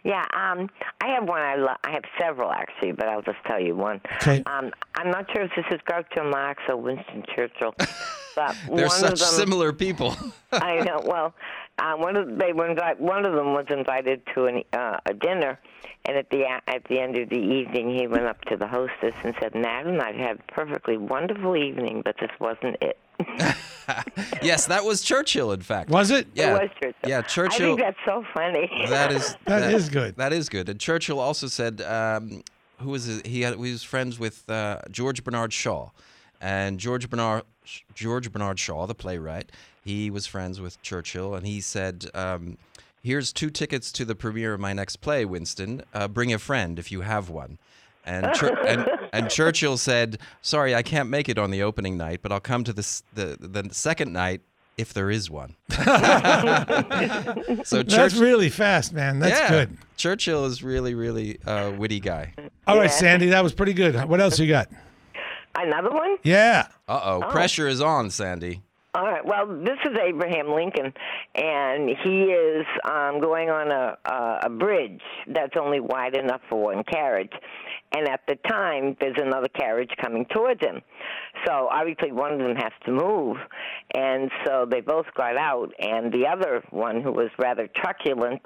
Yeah, 0.06 0.24
um, 0.34 0.70
I 1.00 1.08
have 1.08 1.24
one. 1.28 1.40
I, 1.42 1.56
lo- 1.56 1.74
I 1.82 1.90
have 1.90 2.04
several 2.20 2.52
actually, 2.52 2.92
but 2.92 3.08
I'll 3.08 3.22
just 3.22 3.38
tell 3.44 3.58
you 3.60 3.74
one. 3.74 4.00
Okay. 4.22 4.40
Um, 4.46 4.70
I'm 4.94 5.10
not 5.10 5.26
sure 5.32 5.42
if 5.42 5.50
this 5.56 5.64
is 5.72 5.80
Groucho 5.80 6.30
Marx 6.30 6.62
or 6.68 6.76
Winston 6.76 7.24
Churchill, 7.34 7.74
but 8.36 8.54
They're 8.72 8.88
such 8.88 9.18
similar 9.18 9.72
people. 9.72 10.16
I 10.52 10.76
know. 10.76 11.02
Well, 11.04 11.34
uh, 11.78 11.94
one 11.94 12.16
of 12.16 12.38
they 12.38 12.52
were 12.52 12.68
invite, 12.68 13.00
one 13.00 13.26
of 13.26 13.34
them 13.34 13.52
was 13.52 13.66
invited 13.70 14.22
to 14.34 14.46
an, 14.46 14.62
uh, 14.72 14.98
a 15.06 15.14
dinner, 15.14 15.58
and 16.06 16.16
at 16.16 16.30
the 16.30 16.44
at 16.66 16.84
the 16.88 16.98
end 16.98 17.16
of 17.18 17.28
the 17.28 17.36
evening, 17.36 17.96
he 17.96 18.06
went 18.06 18.24
up 18.24 18.40
to 18.46 18.56
the 18.56 18.66
hostess 18.66 19.14
and 19.24 19.34
said, 19.40 19.54
"Madam, 19.54 20.00
I've 20.00 20.16
had 20.16 20.38
a 20.38 20.52
perfectly 20.52 20.96
wonderful 20.96 21.56
evening, 21.56 22.02
but 22.04 22.16
this 22.20 22.30
wasn't 22.40 22.76
it." 22.80 22.98
yes, 24.42 24.66
that 24.66 24.84
was 24.84 25.02
Churchill. 25.02 25.52
In 25.52 25.60
fact, 25.60 25.90
Was 25.90 26.10
it? 26.10 26.26
Yeah. 26.34 26.56
It 26.56 26.62
was 26.62 26.70
Churchill. 26.82 27.10
Yeah, 27.10 27.22
Churchill. 27.22 27.44
I 27.44 27.48
Churchill. 27.48 27.76
think 27.76 27.80
that's 27.80 27.98
so 28.04 28.24
funny. 28.34 28.70
That 28.88 29.12
is 29.12 29.36
That 29.44 29.72
is 29.72 29.88
good. 29.88 30.16
That 30.16 30.32
is 30.32 30.48
good. 30.48 30.68
And 30.68 30.80
Churchill 30.80 31.20
also 31.20 31.46
said, 31.46 31.80
um, 31.82 32.42
who 32.80 32.90
was 32.90 33.08
it? 33.08 33.26
he? 33.26 33.42
Had, 33.42 33.54
he 33.54 33.72
was 33.72 33.82
friends 33.82 34.18
with 34.18 34.48
uh, 34.50 34.80
George 34.90 35.24
Bernard 35.24 35.52
Shaw, 35.52 35.90
and 36.40 36.78
George 36.78 37.08
Bernard 37.10 37.42
George 37.94 38.30
Bernard 38.32 38.58
Shaw, 38.58 38.86
the 38.86 38.94
playwright, 38.94 39.50
he 39.84 40.10
was 40.10 40.26
friends 40.26 40.60
with 40.60 40.80
Churchill, 40.82 41.34
and 41.34 41.46
he 41.46 41.60
said. 41.60 42.06
Um, 42.14 42.58
Here's 43.02 43.32
two 43.32 43.50
tickets 43.50 43.92
to 43.92 44.04
the 44.04 44.16
premiere 44.16 44.52
of 44.54 44.58
my 44.58 44.72
next 44.72 44.96
play, 44.96 45.24
Winston. 45.24 45.82
Uh, 45.94 46.08
bring 46.08 46.32
a 46.32 46.40
friend 46.40 46.76
if 46.76 46.90
you 46.90 47.02
have 47.02 47.30
one. 47.30 47.56
And, 48.04 48.34
Chur- 48.34 48.58
and 48.66 48.90
and 49.12 49.30
Churchill 49.36 49.76
said, 49.76 50.18
"Sorry, 50.42 50.74
I 50.74 50.82
can't 50.82 51.08
make 51.08 51.28
it 51.28 51.38
on 51.38 51.52
the 51.52 51.62
opening 51.62 51.96
night, 51.96 52.18
but 52.20 52.32
I'll 52.32 52.40
come 52.40 52.64
to 52.64 52.72
this 52.72 53.04
the 53.14 53.36
the 53.38 53.72
second 53.72 54.12
night 54.12 54.40
if 54.76 54.92
there 54.92 55.08
is 55.08 55.30
one. 55.30 55.54
so 57.64 57.82
That's 57.82 58.16
really 58.16 58.50
fast, 58.50 58.92
man. 58.92 59.18
That's 59.20 59.38
yeah, 59.38 59.48
good. 59.50 59.78
Churchill 59.96 60.44
is 60.44 60.62
really, 60.62 60.94
really 60.94 61.38
a 61.46 61.70
witty 61.70 62.00
guy. 62.00 62.34
All 62.66 62.76
right, 62.76 62.84
Yeah. 62.84 62.90
Sandy, 62.90 63.28
that 63.28 63.42
was 63.42 63.54
pretty 63.54 63.72
good. 63.72 64.04
What 64.08 64.20
else 64.20 64.38
you 64.38 64.48
got? 64.48 64.68
Another 65.56 65.90
one? 65.90 66.16
Yeah. 66.22 66.68
Uh 66.88 67.00
oh, 67.04 67.30
pressure 67.30 67.66
is 67.68 67.80
on, 67.80 68.10
Sandy. 68.10 68.62
All 68.94 69.04
right. 69.04 69.24
Well, 69.24 69.46
this 69.46 69.76
is 69.84 69.96
Abraham 70.02 70.52
Lincoln, 70.54 70.92
and 71.34 71.90
he 72.02 72.24
is 72.24 72.64
um, 72.84 73.20
going 73.20 73.50
on 73.50 73.70
a, 73.70 73.98
a 74.06 74.38
a 74.44 74.48
bridge 74.48 75.00
that's 75.28 75.54
only 75.60 75.80
wide 75.80 76.16
enough 76.16 76.40
for 76.48 76.62
one 76.62 76.82
carriage. 76.84 77.32
And 77.92 78.08
at 78.08 78.20
the 78.26 78.36
time, 78.48 78.96
there's 79.00 79.16
another 79.16 79.48
carriage 79.48 79.90
coming 80.00 80.26
towards 80.34 80.60
him. 80.60 80.82
So 81.46 81.68
obviously, 81.70 82.12
one 82.12 82.32
of 82.32 82.38
them 82.38 82.56
has 82.56 82.72
to 82.84 82.92
move, 82.92 83.36
and 83.94 84.30
so 84.44 84.66
they 84.68 84.80
both 84.80 85.06
got 85.16 85.36
out. 85.36 85.70
And 85.78 86.12
the 86.12 86.26
other 86.26 86.62
one, 86.70 87.00
who 87.00 87.12
was 87.12 87.30
rather 87.38 87.68
truculent, 87.76 88.42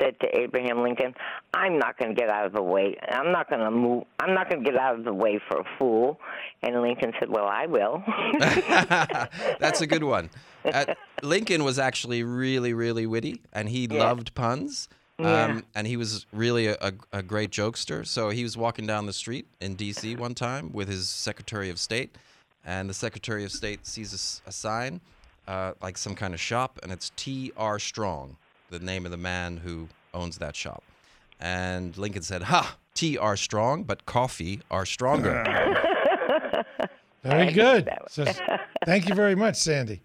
said 0.00 0.18
to 0.20 0.38
Abraham 0.38 0.82
Lincoln, 0.82 1.14
"I'm 1.54 1.78
not 1.78 1.98
going 1.98 2.14
to 2.14 2.20
get 2.20 2.30
out 2.30 2.46
of 2.46 2.52
the 2.52 2.62
way. 2.62 2.96
I'm 3.08 3.32
not 3.32 3.48
going 3.48 3.60
to 3.60 3.70
move. 3.70 4.04
I'm 4.18 4.34
not 4.34 4.50
going 4.50 4.64
to 4.64 4.70
get 4.70 4.78
out 4.78 4.98
of 4.98 5.04
the 5.04 5.14
way 5.14 5.40
for 5.48 5.60
a 5.60 5.64
fool." 5.78 6.18
And 6.62 6.80
Lincoln 6.82 7.12
said, 7.20 7.28
"Well, 7.28 7.46
I 7.46 7.66
will." 7.66 8.02
That's 9.60 9.80
a 9.80 9.86
good 9.86 10.04
one. 10.04 10.30
Uh, 10.64 10.94
Lincoln 11.22 11.64
was 11.64 11.78
actually 11.78 12.22
really, 12.22 12.74
really 12.74 13.06
witty, 13.06 13.42
and 13.52 13.68
he 13.68 13.86
loved 13.86 14.34
puns. 14.34 14.88
Yeah. 15.18 15.44
Um, 15.44 15.64
and 15.74 15.86
he 15.86 15.96
was 15.96 16.26
really 16.32 16.66
a, 16.66 16.76
a, 16.80 16.92
a 17.12 17.22
great 17.22 17.50
jokester. 17.50 18.06
So 18.06 18.30
he 18.30 18.42
was 18.42 18.56
walking 18.56 18.86
down 18.86 19.06
the 19.06 19.12
street 19.12 19.46
in 19.60 19.74
D.C. 19.74 20.16
one 20.16 20.34
time 20.34 20.72
with 20.72 20.88
his 20.88 21.08
Secretary 21.08 21.70
of 21.70 21.78
State, 21.78 22.16
and 22.64 22.88
the 22.88 22.94
Secretary 22.94 23.44
of 23.44 23.52
State 23.52 23.86
sees 23.86 24.42
a 24.46 24.52
sign, 24.52 25.00
uh, 25.46 25.72
like 25.82 25.98
some 25.98 26.14
kind 26.14 26.34
of 26.34 26.40
shop, 26.40 26.78
and 26.82 26.92
it's 26.92 27.12
T.R. 27.16 27.78
Strong, 27.78 28.36
the 28.70 28.78
name 28.78 29.04
of 29.04 29.10
the 29.10 29.18
man 29.18 29.58
who 29.58 29.88
owns 30.14 30.38
that 30.38 30.56
shop. 30.56 30.82
And 31.40 31.96
Lincoln 31.98 32.22
said, 32.22 32.44
"Ha, 32.44 32.76
T.R. 32.94 33.36
Strong, 33.36 33.84
but 33.84 34.06
coffee 34.06 34.60
are 34.70 34.86
stronger." 34.86 35.44
Very 37.22 37.52
good. 37.52 37.88
So, 38.08 38.24
thank 38.84 39.08
you 39.08 39.14
very 39.14 39.34
much, 39.34 39.56
Sandy. 39.56 40.00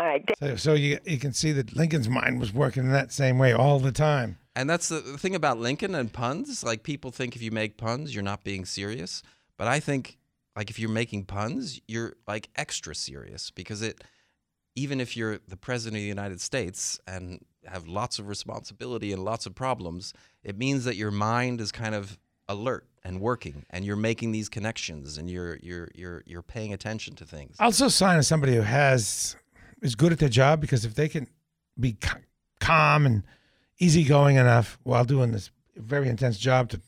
All 0.00 0.06
right. 0.06 0.28
So, 0.38 0.56
so 0.56 0.74
you 0.74 0.98
you 1.04 1.18
can 1.18 1.32
see 1.32 1.52
that 1.52 1.74
Lincoln's 1.74 2.08
mind 2.08 2.38
was 2.38 2.52
working 2.52 2.84
in 2.84 2.92
that 2.92 3.12
same 3.12 3.38
way 3.38 3.52
all 3.52 3.80
the 3.80 3.92
time. 3.92 4.38
And 4.56 4.68
that's 4.68 4.88
the 4.88 5.00
the 5.00 5.18
thing 5.18 5.34
about 5.34 5.58
Lincoln 5.58 5.94
and 5.94 6.12
puns. 6.12 6.64
Like 6.64 6.82
people 6.82 7.10
think 7.10 7.36
if 7.36 7.42
you 7.42 7.50
make 7.50 7.76
puns, 7.76 8.14
you're 8.14 8.24
not 8.24 8.44
being 8.44 8.64
serious. 8.64 9.22
But 9.56 9.68
I 9.68 9.80
think 9.80 10.18
like 10.56 10.70
if 10.70 10.78
you're 10.78 10.90
making 10.90 11.24
puns, 11.24 11.80
you're 11.86 12.14
like 12.26 12.48
extra 12.56 12.94
serious 12.94 13.50
because 13.50 13.82
it 13.82 14.02
even 14.74 15.00
if 15.00 15.16
you're 15.16 15.38
the 15.48 15.56
president 15.56 15.98
of 15.98 16.02
the 16.02 16.08
United 16.08 16.40
States 16.40 16.98
and 17.06 17.44
have 17.66 17.86
lots 17.86 18.18
of 18.18 18.28
responsibility 18.28 19.12
and 19.12 19.24
lots 19.24 19.46
of 19.46 19.54
problems, 19.54 20.14
it 20.42 20.56
means 20.56 20.84
that 20.84 20.96
your 20.96 21.10
mind 21.10 21.60
is 21.60 21.72
kind 21.72 21.94
of 21.94 22.18
alert 22.48 22.86
and 23.04 23.20
working 23.20 23.64
and 23.70 23.84
you're 23.84 23.96
making 23.96 24.32
these 24.32 24.48
connections 24.48 25.16
and 25.18 25.30
you're 25.30 25.58
you're 25.62 25.88
you're 25.94 26.22
you're 26.26 26.42
paying 26.42 26.72
attention 26.72 27.14
to 27.16 27.24
things. 27.24 27.56
Also, 27.60 27.88
sign 27.88 28.18
as 28.18 28.26
somebody 28.26 28.54
who 28.54 28.62
has 28.62 29.36
is 29.82 29.94
good 29.94 30.12
at 30.12 30.18
their 30.18 30.28
job 30.28 30.60
because 30.60 30.84
if 30.84 30.94
they 30.94 31.08
can 31.08 31.26
be 31.78 31.96
calm 32.60 33.06
and 33.06 33.22
easygoing 33.80 34.36
enough 34.36 34.78
while 34.84 35.04
doing 35.04 35.32
this 35.32 35.50
very 35.76 36.08
intense 36.08 36.38
job 36.38 36.68
to 36.68 36.80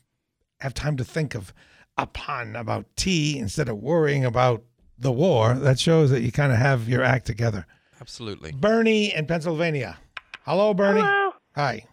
have 0.61 0.73
time 0.73 0.95
to 0.95 1.03
think 1.03 1.35
of 1.35 1.53
a 1.97 2.05
pun 2.05 2.55
about 2.55 2.85
tea 2.95 3.37
instead 3.37 3.67
of 3.67 3.77
worrying 3.77 4.23
about 4.23 4.63
the 4.97 5.11
war, 5.11 5.55
that 5.55 5.79
shows 5.79 6.11
that 6.11 6.21
you 6.21 6.31
kind 6.31 6.51
of 6.51 6.57
have 6.59 6.87
your 6.87 7.03
act 7.03 7.25
together. 7.25 7.65
Absolutely. 7.99 8.51
Bernie 8.51 9.13
in 9.13 9.25
Pennsylvania. 9.25 9.97
Hello, 10.45 10.73
Bernie. 10.73 11.01
Hello. 11.01 11.31
Hi. 11.55 11.85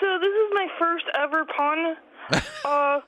So 0.00 0.18
this 0.20 0.28
is 0.28 0.50
my 0.54 0.66
first 0.78 1.04
ever 1.14 1.44
pun. 1.44 1.96
uh, 2.64 3.00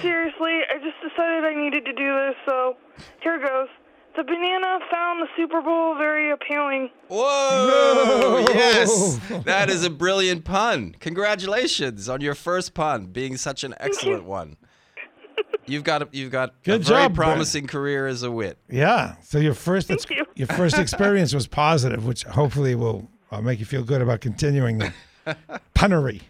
seriously, 0.00 0.60
I 0.70 0.78
just 0.80 0.96
decided 1.02 1.44
I 1.44 1.54
needed 1.54 1.84
to 1.86 1.92
do 1.92 2.14
this, 2.14 2.34
so 2.46 2.76
here 3.20 3.38
goes. 3.38 3.68
The 4.16 4.22
banana 4.22 4.78
found 4.92 5.22
the 5.22 5.26
Super 5.36 5.60
Bowl 5.60 5.96
very 5.96 6.30
appealing. 6.30 6.88
Whoa! 7.08 8.44
Yes, 8.48 9.18
that 9.44 9.68
is 9.68 9.84
a 9.84 9.90
brilliant 9.90 10.44
pun. 10.44 10.94
Congratulations 11.00 12.08
on 12.08 12.20
your 12.20 12.34
first 12.36 12.74
pun, 12.74 13.06
being 13.06 13.36
such 13.36 13.64
an 13.64 13.74
excellent 13.80 14.24
one. 14.24 14.56
You've 15.66 15.82
got 15.82 16.02
a, 16.02 16.08
you've 16.12 16.30
got 16.30 16.50
a 16.50 16.52
Good 16.62 16.84
very 16.84 17.04
job, 17.04 17.14
Brett. 17.14 17.28
promising 17.30 17.66
career 17.66 18.06
as 18.06 18.22
a 18.22 18.30
wit. 18.30 18.58
Yeah. 18.68 19.16
So 19.22 19.38
your 19.38 19.54
first 19.54 19.90
ex- 19.90 20.04
your 20.36 20.46
first 20.46 20.78
experience 20.78 21.32
was 21.34 21.46
positive, 21.46 22.06
which 22.06 22.22
hopefully 22.24 22.74
will 22.74 23.08
uh, 23.32 23.40
make 23.40 23.58
you 23.60 23.64
feel 23.64 23.82
good 23.82 24.02
about 24.02 24.20
continuing 24.20 24.76
the 24.78 24.92
punnery. 25.74 26.20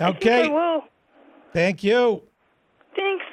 I 0.00 0.08
Okay. 0.10 0.48
will. 0.48 0.82
Thank 1.52 1.84
you. 1.84 2.22
Thanks. 2.96 3.24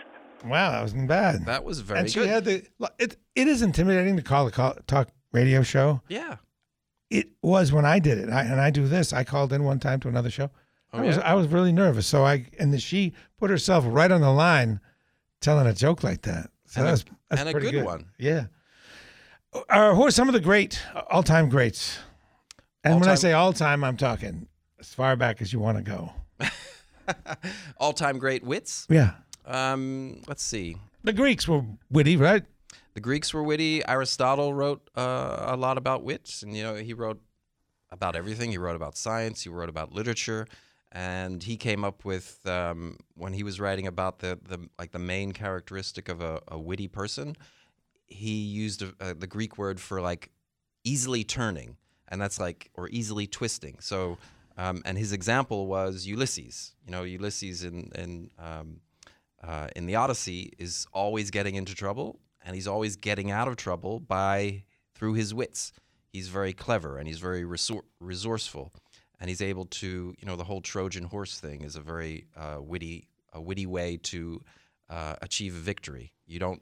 Wow, 0.45 0.71
that 0.71 0.81
wasn't 0.81 1.07
bad. 1.07 1.45
That 1.45 1.63
was 1.63 1.79
very 1.79 2.01
and 2.01 2.09
she 2.11 2.19
good. 2.19 2.29
had 2.29 2.45
the. 2.45 2.63
It 2.99 3.17
it 3.35 3.47
is 3.47 3.61
intimidating 3.61 4.15
to 4.17 4.21
call 4.21 4.47
a 4.47 4.51
call, 4.51 4.75
talk 4.87 5.09
radio 5.31 5.63
show. 5.63 6.01
Yeah. 6.07 6.37
It 7.09 7.29
was 7.41 7.71
when 7.71 7.85
I 7.85 7.99
did 7.99 8.17
it, 8.17 8.29
I, 8.29 8.41
and 8.43 8.59
I 8.59 8.71
do 8.71 8.87
this. 8.87 9.13
I 9.13 9.23
called 9.23 9.53
in 9.53 9.63
one 9.63 9.79
time 9.79 9.99
to 10.01 10.07
another 10.07 10.31
show. 10.31 10.49
Oh, 10.91 10.99
I 10.99 11.01
was 11.01 11.17
yeah? 11.17 11.23
I 11.23 11.33
was 11.35 11.47
really 11.47 11.71
nervous. 11.71 12.07
So 12.07 12.25
I 12.25 12.45
and 12.59 12.73
then 12.73 12.79
she 12.79 13.13
put 13.37 13.49
herself 13.49 13.85
right 13.87 14.11
on 14.11 14.21
the 14.21 14.31
line, 14.31 14.79
telling 15.41 15.67
a 15.67 15.73
joke 15.73 16.03
like 16.03 16.23
that. 16.23 16.49
So 16.65 16.81
And 16.81 16.87
a- 16.87 16.91
that's 16.91 17.05
that's 17.29 17.39
and 17.41 17.49
a 17.49 17.51
pretty 17.51 17.71
good 17.71 17.85
one. 17.85 18.05
Yeah. 18.17 18.45
Uh, 19.69 19.93
who 19.93 20.05
are 20.07 20.11
some 20.11 20.27
of 20.27 20.33
the 20.33 20.39
great 20.39 20.81
all 21.11 21.21
time 21.23 21.47
greats? 21.49 21.99
And 22.83 22.99
when 22.99 23.07
I 23.07 23.15
say 23.15 23.31
all 23.33 23.53
time, 23.53 23.83
I'm 23.83 23.95
talking 23.95 24.47
as 24.79 24.93
far 24.93 25.15
back 25.15 25.41
as 25.41 25.53
you 25.53 25.59
want 25.59 25.77
to 25.77 25.83
go. 25.83 26.11
All-time 27.77 28.17
great 28.17 28.43
wits. 28.43 28.87
Yeah. 28.89 29.11
Um, 29.45 30.21
let's 30.27 30.43
see. 30.43 30.77
The 31.03 31.13
Greeks 31.13 31.47
were 31.47 31.63
witty, 31.91 32.17
right? 32.17 32.43
The 32.93 33.01
Greeks 33.01 33.33
were 33.33 33.43
witty. 33.43 33.85
Aristotle 33.87 34.53
wrote 34.53 34.89
uh, 34.95 35.45
a 35.47 35.57
lot 35.57 35.77
about 35.77 36.03
wit, 36.03 36.39
and 36.43 36.55
you 36.55 36.63
know 36.63 36.75
he 36.75 36.93
wrote 36.93 37.19
about 37.91 38.15
everything. 38.15 38.51
He 38.51 38.57
wrote 38.57 38.75
about 38.75 38.95
science. 38.95 39.43
He 39.43 39.49
wrote 39.49 39.69
about 39.69 39.93
literature, 39.93 40.47
and 40.91 41.41
he 41.41 41.57
came 41.57 41.83
up 41.83 42.05
with 42.05 42.39
um, 42.45 42.97
when 43.15 43.33
he 43.33 43.43
was 43.43 43.59
writing 43.59 43.87
about 43.87 44.19
the, 44.19 44.39
the 44.47 44.69
like 44.77 44.91
the 44.91 44.99
main 44.99 45.31
characteristic 45.31 46.07
of 46.07 46.21
a, 46.21 46.41
a 46.47 46.59
witty 46.59 46.87
person. 46.87 47.35
He 48.05 48.35
used 48.35 48.83
a, 48.83 48.93
a, 48.99 49.13
the 49.13 49.27
Greek 49.27 49.57
word 49.57 49.79
for 49.79 49.99
like 49.99 50.29
easily 50.83 51.23
turning, 51.23 51.77
and 52.07 52.21
that's 52.21 52.39
like 52.39 52.69
or 52.75 52.89
easily 52.89 53.25
twisting. 53.25 53.77
So, 53.79 54.17
um, 54.55 54.83
and 54.85 54.97
his 54.97 55.13
example 55.13 55.65
was 55.65 56.05
Ulysses. 56.05 56.75
You 56.85 56.91
know, 56.91 57.03
Ulysses 57.03 57.63
in 57.63 57.91
in 57.95 58.29
um, 58.37 58.81
uh, 59.45 59.67
in 59.75 59.85
the 59.85 59.95
Odyssey 59.95 60.53
is 60.57 60.87
always 60.93 61.29
getting 61.31 61.55
into 61.55 61.75
trouble, 61.75 62.19
and 62.45 62.55
he's 62.55 62.67
always 62.67 62.95
getting 62.95 63.31
out 63.31 63.47
of 63.47 63.55
trouble 63.55 63.99
by 63.99 64.63
through 64.95 65.13
his 65.13 65.33
wits. 65.33 65.73
He's 66.07 66.27
very 66.27 66.53
clever 66.53 66.97
and 66.97 67.07
he's 67.07 67.19
very 67.19 67.43
resor- 67.43 67.81
resourceful, 67.99 68.71
and 69.19 69.29
he's 69.29 69.41
able 69.41 69.65
to, 69.65 70.15
you 70.17 70.25
know, 70.25 70.35
the 70.35 70.43
whole 70.43 70.61
Trojan 70.61 71.05
horse 71.05 71.39
thing 71.39 71.63
is 71.63 71.75
a 71.75 71.81
very 71.81 72.25
uh, 72.37 72.57
witty, 72.61 73.09
a 73.33 73.41
witty 73.41 73.65
way 73.65 73.97
to 74.03 74.41
uh, 74.89 75.15
achieve 75.21 75.55
a 75.55 75.59
victory. 75.59 76.13
You 76.25 76.39
don't 76.39 76.61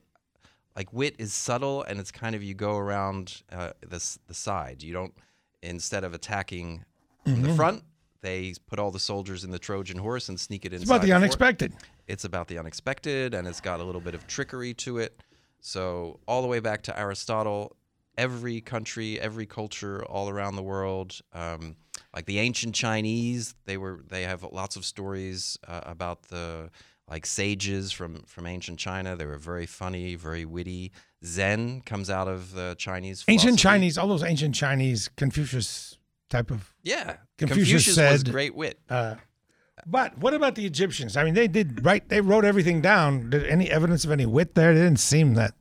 like 0.76 0.94
wit 0.94 1.16
is 1.20 1.34
subtle, 1.34 1.84
and 1.84 2.00
it's 2.00 2.12
kind 2.12 2.36
of 2.36 2.42
you 2.42 2.54
go 2.54 2.78
around 2.78 3.44
uh, 3.52 3.72
the 3.82 4.18
the 4.28 4.34
side. 4.34 4.82
You 4.82 4.94
don't 4.94 5.14
instead 5.62 6.04
of 6.04 6.14
attacking 6.14 6.86
from 7.26 7.42
the 7.42 7.54
front. 7.56 7.84
They 8.22 8.54
put 8.68 8.80
all 8.80 8.92
the 8.92 9.00
soldiers 9.00 9.44
in 9.44 9.52
the 9.52 9.60
Trojan 9.60 9.98
horse 9.98 10.30
and 10.30 10.40
sneak 10.40 10.66
it 10.66 10.74
inside. 10.74 10.82
It's 10.84 10.92
about 10.92 11.02
the 11.02 11.08
fort. 11.08 11.16
unexpected. 11.18 11.74
It's 12.08 12.24
about 12.24 12.48
the 12.48 12.60
unexpected, 12.60 13.34
and 13.34 13.48
it's 13.48 13.62
got 13.62 13.80
a 13.80 13.84
little 13.84 14.02
bit 14.02 14.14
of 14.14 14.28
trickery 14.28 14.74
to 14.76 15.00
it. 15.00 15.22
So 15.60 16.20
all 16.28 16.42
the 16.42 16.48
way 16.48 16.60
back 16.60 16.84
to 16.84 17.00
Aristotle, 17.00 17.76
every 18.18 18.62
country, 18.62 19.20
every 19.20 19.46
culture, 19.46 20.04
all 20.06 20.30
around 20.30 20.56
the 20.56 20.64
world, 20.64 21.20
um, 21.34 21.76
like 22.16 22.26
the 22.26 22.40
ancient 22.40 22.76
Chinese, 22.76 23.56
they 23.66 23.78
were 23.78 24.04
they 24.08 24.24
have 24.24 24.44
lots 24.44 24.76
of 24.76 24.86
stories 24.86 25.58
uh, 25.68 25.82
about 25.84 26.24
the 26.24 26.70
like 27.10 27.26
sages 27.26 27.92
from 27.92 28.24
from 28.24 28.46
ancient 28.46 28.80
China. 28.80 29.16
They 29.16 29.26
were 29.26 29.38
very 29.38 29.66
funny, 29.66 30.16
very 30.16 30.46
witty. 30.46 30.92
Zen 31.24 31.82
comes 31.82 32.10
out 32.10 32.28
of 32.28 32.54
the 32.54 32.76
Chinese. 32.78 33.24
Ancient. 33.28 33.60
Chinese, 33.60 33.98
all 33.98 34.08
those 34.08 34.24
ancient 34.24 34.56
Chinese 34.56 35.10
Confucius 35.16 35.98
type 36.32 36.50
of. 36.50 36.74
Yeah, 36.82 37.18
Confucius, 37.38 37.68
Confucius 37.68 37.96
said. 37.96 38.12
was 38.12 38.24
great 38.24 38.56
wit. 38.56 38.80
Uh, 38.90 39.16
but 39.86 40.18
what 40.18 40.34
about 40.34 40.56
the 40.56 40.66
Egyptians? 40.66 41.18
I 41.18 41.24
mean, 41.24 41.34
they 41.34 41.48
did 41.48 41.86
right. 41.86 42.08
They 42.08 42.22
wrote 42.22 42.46
everything 42.46 42.82
down. 42.82 43.30
Did 43.30 43.46
any 43.46 43.70
evidence 43.70 44.06
of 44.06 44.12
any 44.12 44.26
wit 44.26 44.56
there? 44.56 44.74
They 44.74 44.82
didn't 44.82 45.00
seem 45.00 45.36
that 45.36 45.54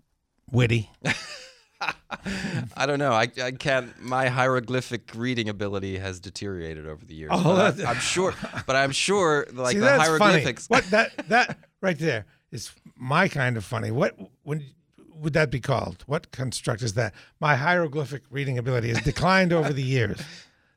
witty. 0.51 0.91
I 2.77 2.87
don't 2.87 2.99
know. 2.99 3.13
I, 3.13 3.29
I 3.43 3.53
can't. 3.53 3.99
My 4.03 4.29
hieroglyphic 4.29 5.13
reading 5.15 5.49
ability 5.49 5.99
has 5.99 6.21
deteriorated 6.21 6.87
over 6.87 7.05
the 7.05 7.15
years. 7.15 7.31
Oh, 7.33 7.57
I, 7.57 7.91
am 7.91 7.97
sure. 7.97 8.35
But 8.67 8.77
I'm 8.77 8.93
sure, 8.93 9.47
like 9.53 9.73
See, 9.73 9.79
the 9.79 9.87
that's 9.87 10.03
hieroglyphics. 10.03 10.67
Funny. 10.67 10.83
What 10.83 10.91
that 10.91 11.29
that 11.29 11.59
right 11.81 11.99
there 11.99 12.27
is 12.51 12.71
my 12.97 13.29
kind 13.29 13.57
of 13.57 13.65
funny. 13.65 13.91
What 13.91 14.19
when 14.43 14.67
would 15.15 15.33
that 15.35 15.51
be 15.51 15.61
called? 15.61 16.05
What 16.07 16.31
construct 16.31 16.83
is 16.83 16.95
that? 16.95 17.15
My 17.41 17.57
hieroglyphic 17.57 18.23
reading 18.31 18.59
ability 18.59 18.89
has 18.89 19.03
declined 19.03 19.53
over 19.53 19.73
the 19.73 19.83
years. 19.83 20.21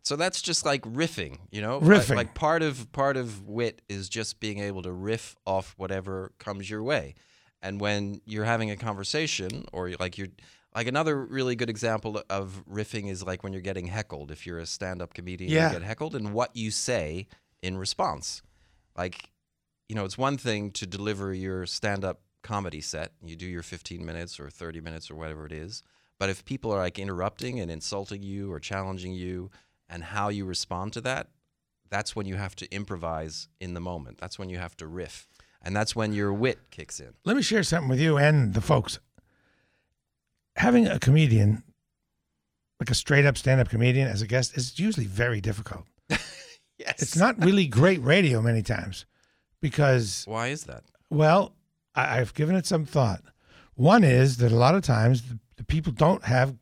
So 0.03 0.15
that's 0.17 0.41
just 0.41 0.65
like 0.65 0.81
riffing, 0.83 1.37
you 1.51 1.61
know. 1.61 1.77
Like- 1.79 2.01
Riffing. 2.01 2.15
Like, 2.15 2.33
part 2.35 2.61
of 2.61 2.91
part 2.91 3.17
of 3.17 3.47
wit 3.47 3.81
is 3.89 4.09
just 4.09 4.39
being 4.39 4.59
able 4.59 4.81
to 4.83 4.91
riff 4.91 5.35
off 5.45 5.73
whatever 5.77 6.31
comes 6.39 6.69
your 6.69 6.83
way, 6.83 7.15
and 7.61 7.79
when 7.79 8.21
you're 8.25 8.43
having 8.45 8.69
a 8.69 8.75
conversation 8.75 9.65
or 9.71 9.91
like 9.99 10.17
you're 10.17 10.27
like 10.75 10.87
another 10.87 11.23
really 11.23 11.55
good 11.55 11.69
example 11.69 12.21
of 12.29 12.63
riffing 12.69 13.09
is 13.09 13.23
like 13.23 13.43
when 13.43 13.53
you're 13.53 13.61
getting 13.61 13.87
heckled. 13.87 14.31
If 14.31 14.45
you're 14.45 14.57
a 14.59 14.65
stand-up 14.65 15.13
comedian, 15.13 15.51
Yeah. 15.51 15.67
you 15.71 15.79
get 15.79 15.83
heckled, 15.87 16.15
and 16.15 16.33
what 16.33 16.55
you 16.55 16.69
say 16.71 17.27
in 17.61 17.77
response, 17.77 18.41
like 18.97 19.29
you 19.89 19.95
know, 19.95 20.05
it's 20.05 20.17
one 20.17 20.37
thing 20.37 20.71
to 20.71 20.85
deliver 20.87 21.33
your 21.33 21.65
stand-up 21.65 22.21
comedy 22.41 22.81
set. 22.81 23.11
You 23.23 23.35
do 23.35 23.45
your 23.45 23.61
15 23.63 24.03
minutes 24.03 24.39
or 24.39 24.49
30 24.49 24.81
minutes 24.81 25.11
or 25.11 25.15
whatever 25.15 25.45
it 25.45 25.51
is. 25.51 25.83
But 26.19 26.29
if 26.29 26.43
people 26.45 26.71
are 26.71 26.79
like 26.79 26.97
interrupting 26.99 27.59
and 27.59 27.69
insulting 27.69 28.23
you 28.23 28.51
or 28.51 28.59
challenging 28.59 29.13
you, 29.13 29.51
and 29.93 30.03
how 30.03 30.29
you 30.29 30.43
respond 30.43 30.91
to 30.93 31.01
that, 31.01 31.27
that's 31.91 32.15
when 32.15 32.25
you 32.25 32.35
have 32.35 32.55
to 32.55 32.69
improvise 32.73 33.47
in 33.59 33.75
the 33.75 33.79
moment. 33.79 34.17
That's 34.17 34.39
when 34.39 34.49
you 34.49 34.57
have 34.57 34.75
to 34.77 34.87
riff, 34.87 35.27
and 35.61 35.75
that's 35.75 35.95
when 35.95 36.13
your 36.13 36.33
wit 36.33 36.71
kicks 36.71 36.99
in. 36.99 37.13
Let 37.23 37.35
me 37.37 37.43
share 37.43 37.61
something 37.61 37.89
with 37.89 37.99
you 37.99 38.17
and 38.17 38.55
the 38.55 38.61
folks. 38.61 38.99
Having 40.55 40.87
a 40.87 40.97
comedian, 40.99 41.63
like 42.79 42.89
a 42.89 42.95
straight 42.95 43.25
up 43.25 43.37
stand 43.37 43.61
up 43.61 43.69
comedian 43.69 44.07
as 44.07 44.23
a 44.23 44.27
guest, 44.27 44.57
is 44.57 44.79
usually 44.79 45.05
very 45.05 45.39
difficult. 45.39 45.85
yes. 46.09 46.95
It's 46.97 47.15
not 47.15 47.43
really 47.43 47.67
great 47.67 48.01
radio 48.03 48.41
many 48.41 48.63
times 48.63 49.05
because, 49.61 50.23
Why 50.25 50.47
is 50.47 50.63
that? 50.63 50.83
well, 51.11 51.53
I, 51.93 52.19
I've 52.19 52.33
given 52.33 52.55
it 52.55 52.65
some 52.65 52.85
thought. 52.85 53.21
One 53.75 54.03
is 54.03 54.37
that 54.37 54.51
a 54.51 54.55
lot 54.55 54.73
of 54.73 54.81
times 54.81 55.21
the, 55.21 55.39
the 55.57 55.63
people 55.63 55.93
don't 55.93 56.23
have 56.23 56.55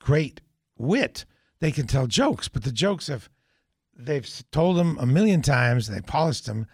great 0.00 0.40
wit. 0.76 1.24
They 1.60 1.72
can 1.72 1.86
tell 1.86 2.06
jokes, 2.06 2.48
but 2.48 2.62
the 2.64 2.72
jokes 2.72 3.08
have, 3.08 3.28
they've 3.96 4.28
told 4.52 4.76
them 4.76 4.96
a 5.00 5.06
million 5.06 5.42
times, 5.42 5.88
they 5.88 6.00
polished 6.00 6.46
them, 6.46 6.66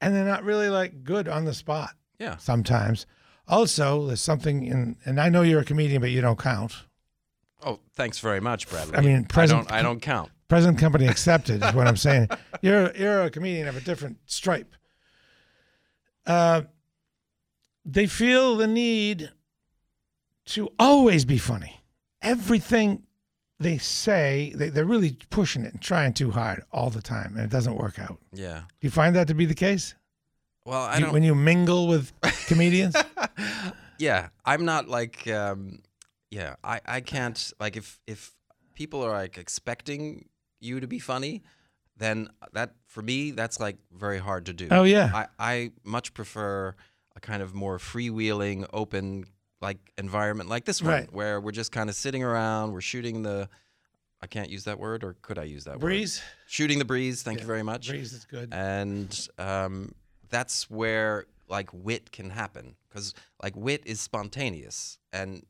and 0.00 0.14
they're 0.14 0.24
not 0.26 0.44
really 0.44 0.68
like 0.68 1.02
good 1.04 1.28
on 1.28 1.44
the 1.44 1.54
spot 1.54 1.90
Yeah. 2.18 2.36
sometimes. 2.36 3.06
Also, 3.48 4.06
there's 4.06 4.20
something 4.20 4.64
in, 4.64 4.96
and 5.04 5.20
I 5.20 5.28
know 5.28 5.42
you're 5.42 5.60
a 5.60 5.64
comedian, 5.64 6.00
but 6.00 6.10
you 6.10 6.20
don't 6.20 6.38
count. 6.38 6.74
Oh, 7.64 7.80
thanks 7.94 8.18
very 8.18 8.40
much, 8.40 8.68
Bradley. 8.68 8.96
I 8.96 9.00
mean, 9.00 9.24
present- 9.24 9.60
I 9.72 9.76
don't, 9.76 9.78
I 9.78 9.82
don't 9.82 10.00
count. 10.00 10.30
Present 10.48 10.78
company 10.78 11.06
accepted 11.08 11.62
is 11.62 11.72
what 11.74 11.86
I'm 11.86 11.96
saying. 11.96 12.28
You're 12.60 12.94
you're 12.94 13.22
a 13.22 13.30
comedian 13.30 13.68
of 13.68 13.76
a 13.76 13.80
different 13.80 14.18
stripe. 14.26 14.74
Uh, 16.26 16.62
they 17.84 18.06
feel 18.06 18.56
the 18.56 18.66
need 18.66 19.30
to 20.46 20.68
always 20.78 21.24
be 21.24 21.38
funny. 21.38 21.80
Everything 22.20 23.04
they 23.62 23.78
say, 23.78 24.52
they, 24.54 24.68
they're 24.68 24.84
really 24.84 25.16
pushing 25.30 25.64
it 25.64 25.72
and 25.72 25.80
trying 25.82 26.12
too 26.12 26.30
hard 26.30 26.62
all 26.72 26.90
the 26.90 27.02
time, 27.02 27.34
and 27.36 27.44
it 27.44 27.50
doesn't 27.50 27.76
work 27.76 27.98
out. 27.98 28.18
Yeah. 28.32 28.60
Do 28.80 28.86
you 28.86 28.90
find 28.90 29.14
that 29.16 29.28
to 29.28 29.34
be 29.34 29.46
the 29.46 29.54
case? 29.54 29.94
Well, 30.64 30.82
I 30.82 30.96
You- 30.96 31.04
don't. 31.04 31.12
when 31.12 31.22
you 31.22 31.34
mingle 31.34 31.88
with 31.88 32.12
comedians? 32.46 32.94
yeah, 33.98 34.28
I'm 34.44 34.64
not 34.64 34.88
like. 34.88 35.26
Um, 35.28 35.80
yeah, 36.30 36.54
I, 36.64 36.80
I 36.86 37.00
can't 37.00 37.52
like 37.60 37.76
if 37.76 38.00
if 38.06 38.32
people 38.74 39.02
are 39.02 39.12
like 39.12 39.36
expecting 39.38 40.28
you 40.60 40.80
to 40.80 40.86
be 40.86 40.98
funny, 40.98 41.42
then 41.96 42.28
that 42.54 42.74
for 42.86 43.02
me 43.02 43.32
that's 43.32 43.60
like 43.60 43.76
very 43.92 44.18
hard 44.18 44.46
to 44.46 44.52
do. 44.52 44.68
Oh, 44.70 44.84
yeah. 44.84 45.10
I 45.12 45.26
I 45.54 45.70
much 45.84 46.14
prefer 46.14 46.74
a 47.14 47.20
kind 47.20 47.42
of 47.42 47.54
more 47.54 47.76
freewheeling, 47.78 48.66
open 48.72 49.24
like 49.62 49.78
environment 49.96 50.50
like 50.50 50.64
this 50.66 50.82
one, 50.82 50.90
Right. 50.92 51.12
where 51.12 51.40
we're 51.40 51.52
just 51.52 51.72
kind 51.72 51.88
of 51.88 51.96
sitting 51.96 52.22
around, 52.22 52.72
we're 52.72 52.80
shooting 52.82 53.22
the. 53.22 53.48
I 54.20 54.26
can't 54.28 54.50
use 54.50 54.64
that 54.64 54.78
word, 54.78 55.02
or 55.02 55.16
could 55.22 55.36
I 55.38 55.44
use 55.44 55.64
that 55.64 55.74
word? 55.74 55.80
Breeze? 55.80 56.22
Shooting 56.46 56.78
the 56.78 56.84
breeze. 56.84 57.22
Thank 57.24 57.40
you 57.40 57.46
very 57.46 57.64
much. 57.64 57.88
Breeze 57.88 58.12
is 58.12 58.24
good. 58.24 58.50
And 58.52 59.28
um, 59.38 59.92
that's 60.28 60.70
where 60.70 61.24
like 61.48 61.70
wit 61.72 62.12
can 62.12 62.30
happen 62.30 62.76
because 62.88 63.14
like 63.42 63.56
wit 63.56 63.82
is 63.84 64.00
spontaneous, 64.00 64.98
and 65.12 65.44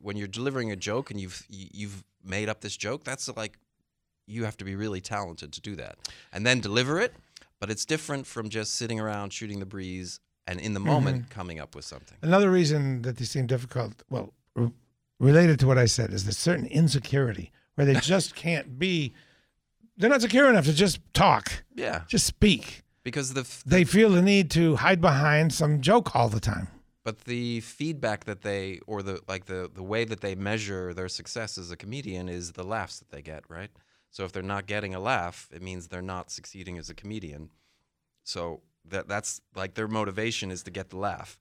when 0.00 0.16
you're 0.16 0.28
delivering 0.28 0.70
a 0.70 0.76
joke 0.76 1.10
and 1.10 1.18
you've 1.20 1.44
you've 1.48 2.04
made 2.24 2.48
up 2.48 2.60
this 2.60 2.76
joke, 2.76 3.04
that's 3.04 3.28
like 3.36 3.58
you 4.26 4.44
have 4.44 4.56
to 4.58 4.64
be 4.64 4.74
really 4.74 5.00
talented 5.00 5.52
to 5.54 5.60
do 5.60 5.74
that, 5.76 5.96
and 6.32 6.46
then 6.46 6.60
deliver 6.60 7.00
it. 7.00 7.14
But 7.60 7.70
it's 7.70 7.84
different 7.84 8.26
from 8.26 8.48
just 8.50 8.74
sitting 8.76 9.00
around 9.00 9.32
shooting 9.32 9.58
the 9.58 9.66
breeze 9.66 10.20
and 10.48 10.58
in 10.60 10.72
the 10.74 10.80
moment 10.80 11.16
mm-hmm. 11.22 11.30
coming 11.38 11.60
up 11.60 11.74
with 11.76 11.84
something. 11.84 12.16
Another 12.22 12.50
reason 12.50 13.02
that 13.02 13.16
they 13.18 13.24
seem 13.24 13.46
difficult, 13.46 14.02
well, 14.10 14.32
r- 14.56 14.72
related 15.20 15.60
to 15.60 15.66
what 15.68 15.78
I 15.78 15.86
said, 15.86 16.12
is 16.12 16.24
the 16.24 16.32
certain 16.32 16.66
insecurity 16.66 17.52
where 17.74 17.86
they 17.86 17.94
just 18.14 18.34
can't 18.34 18.78
be. 18.78 19.12
They're 19.96 20.10
not 20.10 20.22
secure 20.22 20.48
enough 20.50 20.64
to 20.66 20.72
just 20.72 20.98
talk, 21.12 21.64
Yeah, 21.74 22.02
just 22.08 22.26
speak. 22.26 22.82
because 23.02 23.34
the 23.34 23.40
f- 23.42 23.62
They 23.66 23.84
feel 23.84 24.10
the 24.10 24.22
need 24.22 24.50
to 24.52 24.76
hide 24.76 25.00
behind 25.00 25.52
some 25.52 25.80
joke 25.80 26.14
all 26.16 26.28
the 26.28 26.40
time. 26.40 26.68
but 27.04 27.24
the 27.24 27.60
feedback 27.60 28.24
that 28.24 28.40
they 28.42 28.80
or 28.86 29.02
the 29.02 29.16
like 29.32 29.44
the 29.46 29.60
the 29.80 29.82
way 29.92 30.04
that 30.04 30.20
they 30.20 30.34
measure 30.34 30.92
their 30.94 31.08
success 31.08 31.58
as 31.58 31.70
a 31.70 31.76
comedian 31.76 32.28
is 32.28 32.52
the 32.52 32.62
laughs 32.74 32.98
that 33.00 33.10
they 33.10 33.22
get 33.22 33.42
right 33.48 33.70
so 34.10 34.24
if 34.26 34.30
they're 34.32 34.52
not 34.56 34.66
getting 34.66 34.94
a 34.94 35.00
laugh 35.00 35.36
it 35.56 35.62
means 35.62 35.88
they're 35.88 36.10
not 36.16 36.30
succeeding 36.30 36.76
as 36.78 36.90
a 36.90 36.94
comedian 37.02 37.42
so 38.24 38.60
that 38.90 39.08
that's 39.08 39.40
like 39.54 39.74
their 39.74 39.88
motivation 39.88 40.50
is 40.50 40.62
to 40.64 40.70
get 40.70 40.90
the 40.90 40.96
laugh. 40.96 41.38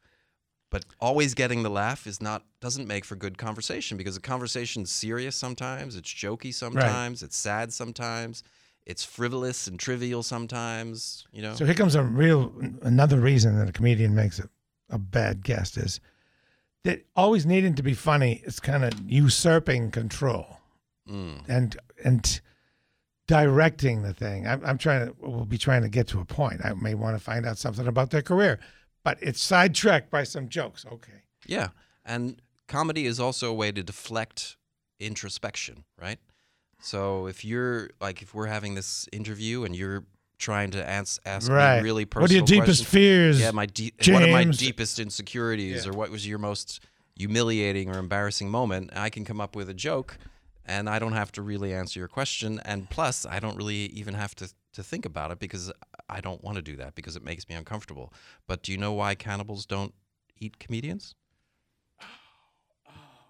But 0.70 0.84
always 1.00 1.34
getting 1.34 1.64
the 1.64 1.70
laugh 1.70 2.06
is 2.06 2.22
not 2.22 2.44
doesn't 2.60 2.88
make 2.88 3.06
for 3.06 3.16
good 3.16 3.38
conversation 3.38 3.98
because 3.98 4.18
a 4.18 4.22
conversation's 4.22 4.92
serious 4.92 5.36
sometimes 5.36 5.96
it's 5.96 6.10
jokey 6.10 6.54
sometimes 6.54 7.24
it's 7.24 7.38
sad 7.38 7.72
sometimes 7.72 8.44
it's 8.86 9.04
frivolous 9.04 9.68
and 9.68 9.80
trivial 9.80 10.24
sometimes 10.24 11.26
you 11.32 11.42
know? 11.42 11.54
So 11.56 11.66
here 11.66 11.74
comes 11.74 11.96
a 11.96 12.04
real 12.04 12.52
another 12.82 13.20
reason 13.20 13.58
that 13.58 13.70
a 13.70 13.72
comedian 13.72 14.14
makes 14.14 14.40
a, 14.40 14.50
a 14.90 14.98
bad 14.98 15.42
guest 15.44 15.78
is 15.78 16.02
that 16.84 17.06
always 17.16 17.46
needing 17.46 17.76
to 17.76 17.84
be 17.84 17.94
funny 17.94 18.42
is 18.46 18.60
kind 18.60 18.84
of 18.84 18.94
usurping 19.06 19.92
control. 19.92 20.58
Mm. 21.10 21.44
and 21.48 21.78
and 22.04 22.42
directing 23.28 24.02
the 24.02 24.14
thing. 24.14 24.48
I'm, 24.48 24.64
I'm 24.66 24.78
trying 24.78 25.08
to 25.08 25.16
we'll 25.20 25.46
be 25.46 25.58
trying 25.58 25.82
to 25.84 25.90
get 25.90 26.08
to 26.10 26.20
a 26.20 26.26
point. 26.26 26.62
I 26.64 26.74
may 26.74 26.96
want 26.96 27.18
to 27.18 27.24
find 27.24 27.46
out 27.46 27.58
something 27.58 27.88
about 27.88 28.10
their 28.12 28.22
career, 28.22 28.60
but 29.04 29.18
it's 29.22 29.42
sidetracked 29.42 30.10
by 30.10 30.24
some 30.24 30.50
jokes. 30.50 30.86
Okay. 30.92 31.24
Yeah. 31.46 31.70
And 32.06 32.42
comedy 32.68 33.06
is 33.06 33.20
also 33.20 33.50
a 33.50 33.54
way 33.54 33.72
to 33.72 33.84
deflect 33.84 34.56
introspection, 35.00 35.84
right? 36.02 36.20
So 36.82 37.28
if 37.28 37.44
you're 37.44 37.90
like, 38.00 38.22
if 38.22 38.34
we're 38.34 38.48
having 38.48 38.76
this 38.76 39.08
interview 39.12 39.64
and 39.66 39.76
you're 39.76 40.06
trying 40.40 40.70
to 40.72 40.88
ans- 40.88 41.20
ask 41.26 41.50
Right. 41.50 41.78
me 41.80 41.84
really 41.84 42.06
personal 42.06 42.24
What 42.24 42.32
are 42.32 42.36
your 42.36 42.46
deepest 42.46 42.82
questions- 42.84 42.90
fears, 42.90 43.40
Yeah, 43.42 43.52
my 43.52 43.66
de- 43.66 43.92
what 44.08 44.22
are 44.24 44.28
my 44.32 44.44
deepest 44.44 45.00
insecurities, 45.00 45.84
Yeah. 45.86 45.92
or 45.92 45.94
what 45.96 46.12
was 46.12 46.28
your 46.28 46.38
most 46.38 46.80
humiliating 47.16 47.90
or 47.90 47.98
embarrassing 47.98 48.50
moment? 48.52 48.92
I 48.96 49.10
can 49.10 49.26
come 49.26 49.42
up 49.42 49.56
with 49.56 49.68
a 49.70 49.74
joke, 49.74 50.18
and 50.68 50.90
I 50.90 51.00
don't 51.00 51.14
have 51.14 51.32
to 51.34 51.42
really 51.42 51.74
answer 51.74 51.98
your 51.98 52.10
question. 52.10 52.60
And 52.66 52.90
plus, 52.90 53.26
I 53.26 53.40
don't 53.40 53.56
really 53.56 53.88
even 53.88 54.14
have 54.14 54.36
to 54.36 54.50
to 54.74 54.84
think 54.84 55.06
about 55.06 55.32
it 55.32 55.40
because 55.40 55.72
I 56.08 56.22
don't 56.22 56.44
want 56.44 56.58
to 56.58 56.62
do 56.62 56.76
that 56.76 56.94
because 56.94 57.16
it 57.16 57.24
makes 57.24 57.50
me 57.50 57.56
uncomfortable. 57.56 58.14
But 58.46 58.62
do 58.62 58.72
you 58.72 58.78
know 58.78 58.94
why 58.94 59.16
cannibals 59.16 59.66
don't 59.66 59.94
eat 60.40 60.60
comedians? 60.60 61.16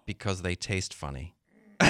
Because 0.04 0.42
they 0.42 0.54
taste 0.54 0.92
funny. 0.92 1.34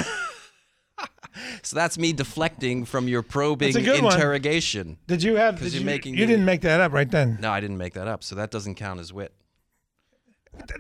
so 1.62 1.74
that's 1.74 1.98
me 1.98 2.12
deflecting 2.12 2.84
from 2.84 3.08
your 3.08 3.22
probing 3.22 3.72
good 3.72 4.02
one. 4.02 4.12
interrogation. 4.12 4.98
Did 5.08 5.24
you 5.24 5.36
have? 5.36 5.58
Did 5.60 5.72
you're 5.72 5.80
you, 5.80 5.86
making 5.86 6.14
you 6.14 6.26
didn't 6.26 6.44
make 6.44 6.60
that 6.60 6.80
up 6.80 6.92
right 6.92 7.10
then. 7.10 7.38
No, 7.40 7.50
I 7.50 7.60
didn't 7.60 7.78
make 7.78 7.94
that 7.94 8.06
up, 8.06 8.22
so 8.22 8.34
that 8.36 8.50
doesn't 8.50 8.76
count 8.76 9.00
as 9.00 9.12
wit. 9.12 9.32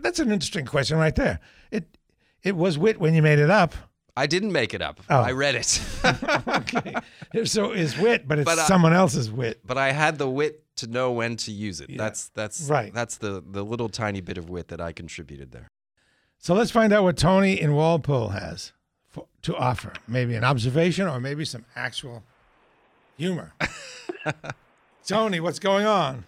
That's 0.02 0.18
an 0.18 0.30
interesting 0.30 0.66
question 0.66 0.98
right 0.98 1.14
there. 1.14 1.40
It 1.70 1.96
it 2.42 2.54
was 2.54 2.78
wit 2.78 3.00
when 3.00 3.14
you 3.14 3.22
made 3.22 3.38
it 3.38 3.50
up. 3.50 3.74
I 4.18 4.26
didn't 4.26 4.50
make 4.52 4.74
it 4.74 4.82
up. 4.82 5.00
Oh. 5.08 5.20
I 5.20 5.30
read 5.32 5.54
it. 5.54 5.80
okay. 6.48 6.94
So 7.44 7.72
it's 7.72 7.96
wit, 7.98 8.26
but 8.26 8.38
it's 8.38 8.46
But 8.46 8.58
I- 8.58 8.66
someone 8.66 8.92
else's 8.94 9.30
wit. 9.30 9.60
but 9.64 9.76
I 9.78 9.92
had 9.92 10.18
the 10.18 10.28
wit 10.28 10.64
to 10.76 10.86
know 10.86 11.12
when 11.12 11.36
to 11.36 11.52
use 11.52 11.80
it. 11.80 11.90
That's 11.96 12.30
that's 12.30 12.62
Right. 12.68 12.92
That's 12.92 13.18
the 13.18 13.42
the 13.46 13.64
little 13.64 13.88
tiny 13.88 14.20
bit 14.20 14.38
of 14.38 14.48
wit 14.48 14.68
that 14.68 14.80
I 14.80 14.92
contributed 14.92 15.52
there. 15.52 15.68
So 16.38 16.54
let's 16.54 16.70
find 16.70 16.92
out 16.92 17.04
what 17.04 17.16
Tony 17.16 17.60
in 17.60 17.74
Walpole 17.74 18.28
has 18.30 18.72
for, 19.08 19.26
to 19.42 19.54
offer. 19.56 19.92
Maybe 20.06 20.34
an 20.36 20.44
observation 20.44 21.06
or 21.06 21.20
maybe 21.20 21.44
some 21.44 21.64
actual 21.76 22.22
humor. 23.16 23.52
Tony, 25.06 25.40
what's 25.40 25.58
going 25.58 25.86
on? 25.86 26.24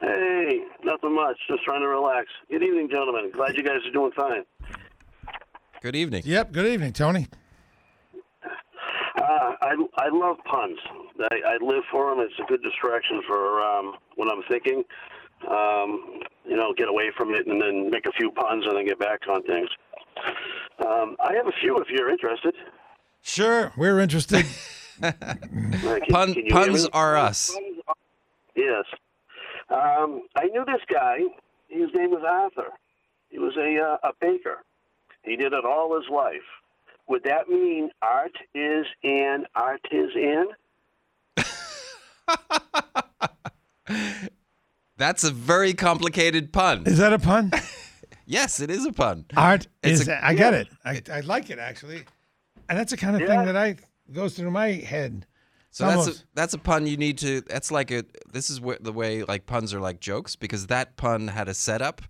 Hey, 0.00 0.60
nothing 0.84 1.14
much. 1.14 1.36
Just 1.48 1.64
trying 1.64 1.80
to 1.80 1.88
relax. 1.88 2.26
Good 2.50 2.62
evening, 2.62 2.88
gentlemen. 2.90 3.30
Glad 3.32 3.56
you 3.56 3.62
guys 3.62 3.80
are 3.86 3.92
doing 3.92 4.12
fine. 4.12 4.44
Good 5.84 5.96
evening. 5.96 6.22
Yep. 6.24 6.52
Good 6.52 6.64
evening, 6.64 6.94
Tony. 6.94 7.26
Uh, 8.42 9.52
I 9.60 9.76
I 9.98 10.08
love 10.10 10.36
puns. 10.50 10.78
I, 11.30 11.36
I 11.46 11.58
live 11.62 11.82
for 11.92 12.08
them. 12.08 12.20
It's 12.26 12.32
a 12.40 12.44
good 12.50 12.62
distraction 12.62 13.20
for 13.26 13.60
um, 13.60 13.92
when 14.16 14.30
I'm 14.30 14.42
thinking. 14.48 14.82
Um, 15.46 16.20
you 16.46 16.56
know, 16.56 16.72
get 16.74 16.88
away 16.88 17.10
from 17.18 17.34
it 17.34 17.46
and 17.46 17.60
then 17.60 17.90
make 17.90 18.06
a 18.06 18.12
few 18.12 18.30
puns 18.30 18.64
and 18.66 18.74
then 18.78 18.86
get 18.86 18.98
back 18.98 19.28
on 19.28 19.42
things. 19.42 19.68
Um, 20.86 21.16
I 21.22 21.34
have 21.34 21.48
a 21.48 21.52
few 21.60 21.76
if 21.76 21.88
you're 21.90 22.08
interested. 22.10 22.54
Sure, 23.20 23.70
we're 23.76 24.00
interested. 24.00 24.46
Uh, 25.02 25.10
can- 25.10 26.00
Pun, 26.08 26.34
can 26.34 26.46
puns 26.50 26.86
are 26.92 27.16
us. 27.16 27.52
Yes. 28.54 28.84
Um, 29.68 30.22
I 30.36 30.44
knew 30.44 30.64
this 30.64 30.80
guy. 30.90 31.18
His 31.68 31.90
name 31.94 32.12
was 32.12 32.22
Arthur. 32.24 32.70
He 33.28 33.40
was 33.40 33.54
a 33.56 33.76
uh, 33.82 34.08
a 34.08 34.12
baker. 34.20 34.58
He 35.24 35.36
did 35.36 35.52
it 35.52 35.64
all 35.64 35.96
his 35.98 36.08
life. 36.10 36.42
Would 37.08 37.24
that 37.24 37.48
mean 37.48 37.90
art 38.02 38.32
is 38.54 38.86
an 39.02 39.44
artisan? 39.54 40.48
That's 44.96 45.24
a 45.24 45.30
very 45.30 45.74
complicated 45.74 46.52
pun. 46.52 46.84
Is 46.86 46.98
that 46.98 47.12
a 47.12 47.18
pun? 47.18 47.50
yes, 48.26 48.60
it 48.60 48.70
is 48.70 48.86
a 48.86 48.92
pun. 48.92 49.24
Art 49.36 49.66
It's 49.82 50.02
is. 50.02 50.08
a- 50.08 50.24
I 50.24 50.34
get 50.34 50.54
it. 50.54 50.68
I, 50.84 51.02
I 51.12 51.20
like 51.20 51.50
it 51.50 51.58
actually, 51.58 52.04
and 52.68 52.78
that's 52.78 52.92
the 52.92 52.96
kind 52.96 53.16
of 53.16 53.22
Yeah. 53.22 53.28
thing 53.28 53.46
that 53.46 53.56
I 53.56 53.76
goes 54.12 54.34
through 54.36 54.52
my 54.52 54.68
head. 54.68 55.26
So 55.70 55.86
that's 55.88 56.06
a, 56.06 56.12
that's 56.34 56.54
a 56.54 56.58
pun 56.58 56.86
you 56.86 56.96
need 56.96 57.18
to. 57.18 57.40
That's 57.40 57.72
like 57.72 57.90
a. 57.90 58.04
This 58.32 58.48
is 58.50 58.58
wh- 58.60 58.80
the 58.80 58.92
way 58.92 59.24
like 59.24 59.46
puns 59.46 59.74
are 59.74 59.80
like 59.80 59.98
jokes 59.98 60.36
because 60.36 60.68
that 60.68 60.96
pun 60.96 61.26
had 61.28 61.48
a 61.48 61.54
setup. 61.54 62.00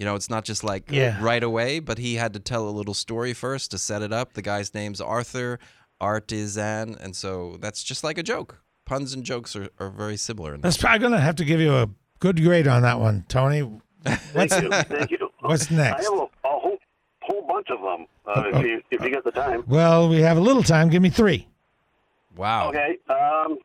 You 0.00 0.06
know, 0.06 0.14
it's 0.14 0.30
not 0.30 0.46
just 0.46 0.64
like 0.64 0.90
Yeah. 0.90 1.18
right 1.22 1.42
away, 1.44 1.78
but 1.78 1.98
he 1.98 2.14
had 2.14 2.32
to 2.32 2.40
tell 2.40 2.66
a 2.66 2.70
little 2.70 2.94
story 2.94 3.34
first 3.34 3.70
to 3.72 3.78
set 3.78 4.00
it 4.00 4.14
up. 4.14 4.32
The 4.32 4.40
guy's 4.40 4.72
name's 4.72 4.98
Arthur 4.98 5.58
Artisan, 6.00 6.96
and 6.98 7.14
so 7.14 7.58
that's 7.60 7.84
just 7.84 8.02
like 8.02 8.16
a 8.16 8.22
joke. 8.22 8.62
Puns 8.86 9.12
and 9.12 9.22
jokes 9.24 9.54
are, 9.54 9.68
are 9.78 9.90
very 9.90 10.16
similar. 10.16 10.54
In 10.54 10.62
That's 10.62 10.78
probably 10.78 11.00
going 11.00 11.12
to 11.12 11.20
have 11.20 11.36
to 11.36 11.44
give 11.44 11.60
you 11.60 11.74
a 11.74 11.86
good 12.18 12.42
grade 12.42 12.66
on 12.66 12.80
that 12.80 12.98
one, 12.98 13.26
Tony. 13.28 13.60
What's 13.60 14.22
Thank 14.32 14.52
you. 14.62 14.70
Thank 14.70 15.10
you. 15.10 15.28
What's 15.40 15.70
next? 15.70 16.00
I 16.00 16.10
have 16.10 16.20
a, 16.20 16.24
a 16.24 16.28
whole 16.58 16.78
whole 17.20 17.46
bunch 17.46 17.68
of 17.68 17.80
them. 17.82 18.06
Uh, 18.26 18.42
Oh, 18.46 18.58
if 18.58 18.64
you 18.66 18.82
if 18.90 19.02
you 19.02 19.10
get 19.10 19.22
the 19.24 19.30
time. 19.32 19.64
Well, 19.66 20.08
we 20.08 20.22
have 20.22 20.38
a 20.38 20.40
little 20.40 20.62
time. 20.62 20.88
Give 20.88 21.02
me 21.02 21.10
three. 21.10 21.46
Wow. 22.36 22.70
Okay. 22.70 22.96
Um, 23.10 23.58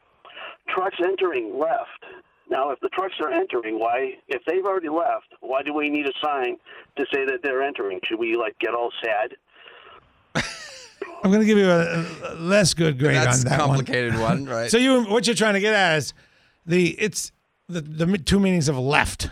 trucks 0.68 0.98
entering 1.02 1.58
left. 1.58 2.04
Now, 2.50 2.70
if 2.72 2.80
the 2.80 2.90
trucks 2.90 3.16
are 3.22 3.32
entering, 3.32 3.80
why? 3.80 4.14
If 4.28 4.42
they've 4.46 4.64
already 4.66 4.90
left, 4.90 5.34
why 5.42 5.64
do 5.64 5.74
we 5.74 5.90
need 5.90 6.06
a 6.06 6.12
sign 6.24 6.58
to 6.98 7.06
say 7.14 7.26
that 7.26 7.40
they're 7.44 7.64
entering? 7.64 8.00
Should 8.04 8.20
we 8.20 8.36
like 8.36 8.58
get 8.60 8.74
all 8.76 8.92
sad? 9.04 9.36
I'm 11.24 11.32
going 11.32 11.40
to 11.42 11.46
give 11.48 11.58
you 11.58 11.70
a, 11.70 12.06
a 12.24 12.36
less 12.36 12.74
good 12.74 13.00
grade 13.00 13.16
That's 13.16 13.44
on 13.46 13.50
that 13.50 13.60
a 13.60 13.64
complicated 13.64 14.16
one, 14.20 14.46
right? 14.46 14.70
So 14.70 14.78
you, 14.78 15.04
what 15.06 15.26
you're 15.26 15.36
trying 15.36 15.56
to 15.56 15.60
get 15.60 15.74
at 15.74 15.98
is 15.98 16.14
the 16.66 16.90
it's 17.00 17.32
the 17.68 17.82
the 17.82 18.18
two 18.18 18.40
meanings 18.40 18.70
of 18.70 18.78
left, 18.78 19.32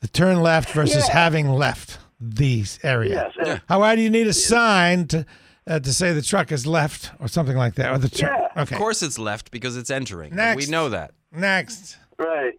the 0.00 0.08
turn 0.08 0.40
left 0.42 0.70
versus 0.70 1.06
Yeah. 1.08 1.12
having 1.14 1.48
left 1.48 1.98
the 2.20 2.64
area. 2.82 3.32
Yes, 3.36 3.46
yeah. 3.46 3.58
How 3.68 3.80
why 3.80 3.96
do 3.96 4.02
you 4.02 4.10
need 4.10 4.26
a 4.26 4.34
sign 4.34 5.06
to 5.08 5.24
uh, 5.66 5.78
to 5.80 5.92
say 5.94 6.12
the 6.12 6.20
truck 6.22 6.52
is 6.52 6.66
left 6.66 7.10
or 7.20 7.28
something 7.28 7.56
like 7.56 7.74
that? 7.76 7.90
Or 7.92 7.98
the 7.98 8.10
tr- 8.10 8.26
okay. 8.26 8.40
Of 8.56 8.72
course, 8.72 9.02
it's 9.02 9.18
left 9.18 9.50
because 9.50 9.76
it's 9.78 9.90
entering. 9.90 10.34
Next. 10.34 10.66
We 10.66 10.70
know 10.70 10.90
that. 10.90 11.12
Next. 11.32 11.96
Right. 12.20 12.52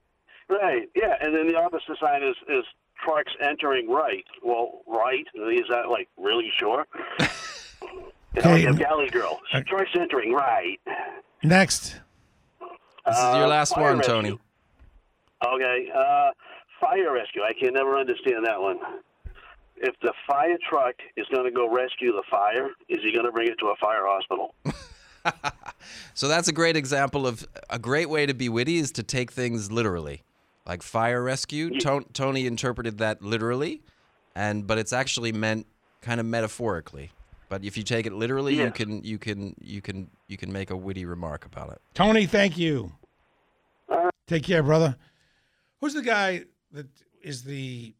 Right. 0.49 0.89
Yeah. 0.95 1.15
And 1.21 1.33
then 1.35 1.47
the 1.47 1.55
opposite 1.57 1.97
sign 2.01 2.23
is 2.23 2.35
is 2.49 2.65
trucks 3.05 3.31
entering 3.41 3.89
right. 3.89 4.25
Well, 4.43 4.81
right 4.87 5.25
is 5.35 5.65
that 5.69 5.89
like 5.89 6.09
really 6.17 6.51
sure? 6.59 6.85
You 7.19 8.41
know, 8.43 8.51
Okay. 8.53 8.65
like 8.67 8.75
a 8.75 8.77
galley 8.77 9.09
girl. 9.09 9.39
Trucks 9.67 9.91
entering 9.97 10.33
right. 10.33 10.79
Next. 11.43 11.99
This 13.05 13.17
is 13.17 13.23
your 13.35 13.45
Uh, 13.45 13.47
last 13.47 13.73
fire 13.75 13.83
one, 13.85 13.97
rescue. 13.99 14.13
Tony. 14.13 14.39
Okay. 15.45 15.89
Uh, 15.95 16.29
fire 16.79 17.13
rescue. 17.13 17.43
I 17.43 17.53
can 17.53 17.73
never 17.73 17.97
understand 17.97 18.45
that 18.45 18.61
one. 18.61 18.79
If 19.77 19.95
the 20.01 20.13
fire 20.27 20.57
truck 20.69 20.95
is 21.17 21.25
going 21.33 21.45
to 21.45 21.51
go 21.51 21.67
rescue 21.69 22.11
the 22.11 22.23
fire, 22.29 22.69
is 22.87 22.99
he 23.03 23.11
going 23.11 23.25
to 23.25 23.31
bring 23.31 23.47
it 23.47 23.57
to 23.59 23.67
a 23.67 23.75
fire 23.77 24.03
hospital? 24.05 24.53
So 26.13 26.27
that's 26.27 26.47
a 26.47 26.51
great 26.53 26.75
example 26.75 27.25
of 27.25 27.47
a 27.69 27.79
great 27.79 28.09
way 28.09 28.25
to 28.25 28.33
be 28.33 28.49
witty 28.49 28.77
is 28.77 28.91
to 28.93 29.03
take 29.03 29.31
things 29.31 29.71
literally, 29.71 30.23
like 30.67 30.83
fire 30.83 31.23
rescue. 31.23 31.79
Ton- 31.79 32.05
Tony 32.13 32.45
interpreted 32.45 32.97
that 32.99 33.21
literally, 33.21 33.81
and 34.35 34.67
but 34.67 34.77
it's 34.77 34.93
actually 34.93 35.31
meant 35.31 35.65
kind 36.01 36.19
of 36.19 36.25
metaphorically. 36.25 37.11
But 37.49 37.63
if 37.63 37.77
you 37.77 37.83
take 37.83 38.05
it 38.05 38.13
literally, 38.13 38.55
Yeah. 38.55 38.65
you 38.65 38.71
can 38.71 39.03
you 39.03 39.17
can 39.17 39.55
you 39.61 39.81
can 39.81 40.09
you 40.27 40.37
can 40.37 40.51
make 40.51 40.69
a 40.69 40.77
witty 40.77 41.05
remark 41.05 41.45
about 41.45 41.71
it. 41.71 41.81
Tony, 41.93 42.25
thank 42.27 42.57
you. 42.57 42.91
Take 44.27 44.43
care, 44.43 44.61
brother. 44.63 44.95
Who's 45.79 45.93
the 45.93 46.03
guy 46.03 46.43
that 46.71 46.87
is 47.23 47.43
the 47.43 47.93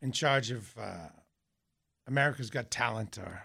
in 0.00 0.12
charge 0.12 0.50
of 0.50 0.72
uh, 0.78 1.08
America's 2.06 2.50
Got 2.50 2.70
Talent? 2.70 3.18
Or 3.18 3.42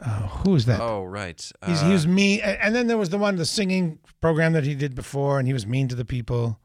uh, 0.00 0.08
who 0.28 0.54
is 0.54 0.66
that? 0.66 0.80
Oh 0.80 1.04
right, 1.04 1.40
He's, 1.66 1.80
he 1.80 1.88
Uh, 1.88 1.92
was 1.92 2.06
mean, 2.06 2.40
and 2.40 2.74
then 2.74 2.86
there 2.86 2.98
was 2.98 3.10
the 3.10 3.18
one, 3.18 3.36
the 3.36 3.44
singing 3.44 3.98
program 4.20 4.52
that 4.52 4.64
he 4.64 4.74
did 4.74 4.94
before, 4.94 5.38
and 5.38 5.46
he 5.48 5.52
was 5.52 5.66
mean 5.66 5.88
to 5.88 5.94
the 5.94 6.04
people. 6.04 6.58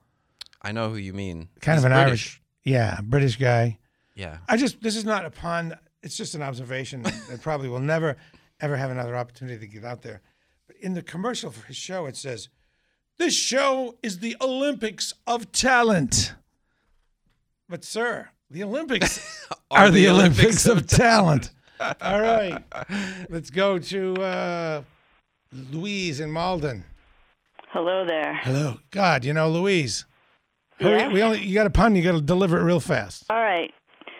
I 0.62 0.72
know 0.72 0.90
who 0.90 0.98
you 0.98 1.14
mean. 1.14 1.50
Kind 1.62 1.78
He's 1.78 1.86
of 1.86 1.92
an 1.92 1.98
British. 1.98 2.10
Irish, 2.10 2.42
yeah, 2.64 3.00
British 3.04 3.38
guy. 3.38 3.80
Yeah. 4.16 4.38
I 4.48 4.58
just 4.58 4.82
this 4.82 4.96
is 4.96 5.06
not 5.06 5.26
a 5.26 5.32
pun. 5.32 5.76
It's 6.04 6.16
just 6.18 6.36
an 6.36 6.42
observation 6.44 7.02
that 7.04 7.40
probably 7.42 7.70
will 7.70 7.80
never, 7.80 8.18
ever 8.60 8.76
have 8.76 8.92
another 8.92 9.16
opportunity 9.16 9.60
to 9.60 9.68
get 9.68 9.84
out 9.86 10.02
there. 10.02 10.22
But 10.68 10.76
in 10.78 10.94
the 10.94 11.02
commercial 11.02 11.50
for 11.52 11.66
his 11.68 11.78
show, 11.78 12.06
it 12.06 12.16
says, 12.16 12.50
"This 13.18 13.36
show 13.36 13.98
is 14.04 14.20
the 14.20 14.36
Olympics 14.42 15.14
of 15.26 15.52
talent." 15.52 16.34
But 17.70 17.84
sir, 17.84 18.30
the 18.50 18.64
Olympics 18.64 19.48
are, 19.72 19.90
the, 19.90 20.10
Olympics, 20.10 20.66
of 20.68 20.86
talent. 20.88 21.52
All 22.02 22.22
right, 22.22 22.64
let's 23.30 23.50
go 23.50 23.80
to 23.80 24.14
uh, 24.16 24.82
Louise 25.72 26.20
in 26.20 26.32
Malden. 26.32 26.84
Hello 27.70 28.06
there. 28.06 28.36
Hello, 28.44 28.78
God, 28.92 29.26
you 29.26 29.34
know 29.34 29.50
Louise. 29.50 30.06
Hurry, 30.80 31.08
we 31.10 31.22
only 31.24 31.40
you 31.42 31.54
got 31.54 31.68
a 31.68 31.72
pun. 31.72 31.96
You 31.96 32.04
got 32.04 32.14
to 32.14 32.22
deliver 32.22 32.60
it 32.60 32.64
real 32.64 32.80
fast. 32.80 33.26
All 33.30 33.38
right. 33.42 33.74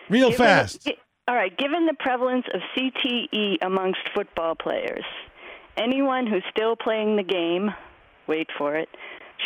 Real 0.08 0.30
Given- 0.30 0.46
fast. 0.46 0.84
gi- 0.84 0.98
all 1.28 1.34
right. 1.36 1.56
Given 1.56 1.86
the 1.86 1.94
prevalence 1.98 2.46
of 2.52 2.60
CTE 2.76 3.58
amongst 3.62 4.00
football 4.14 4.54
players, 4.54 5.04
anyone 5.76 6.26
who's 6.26 6.44
still 6.50 6.76
playing 6.76 7.16
the 7.16 7.22
game, 7.22 7.70
wait 8.26 8.48
for 8.56 8.74
it, 8.76 8.88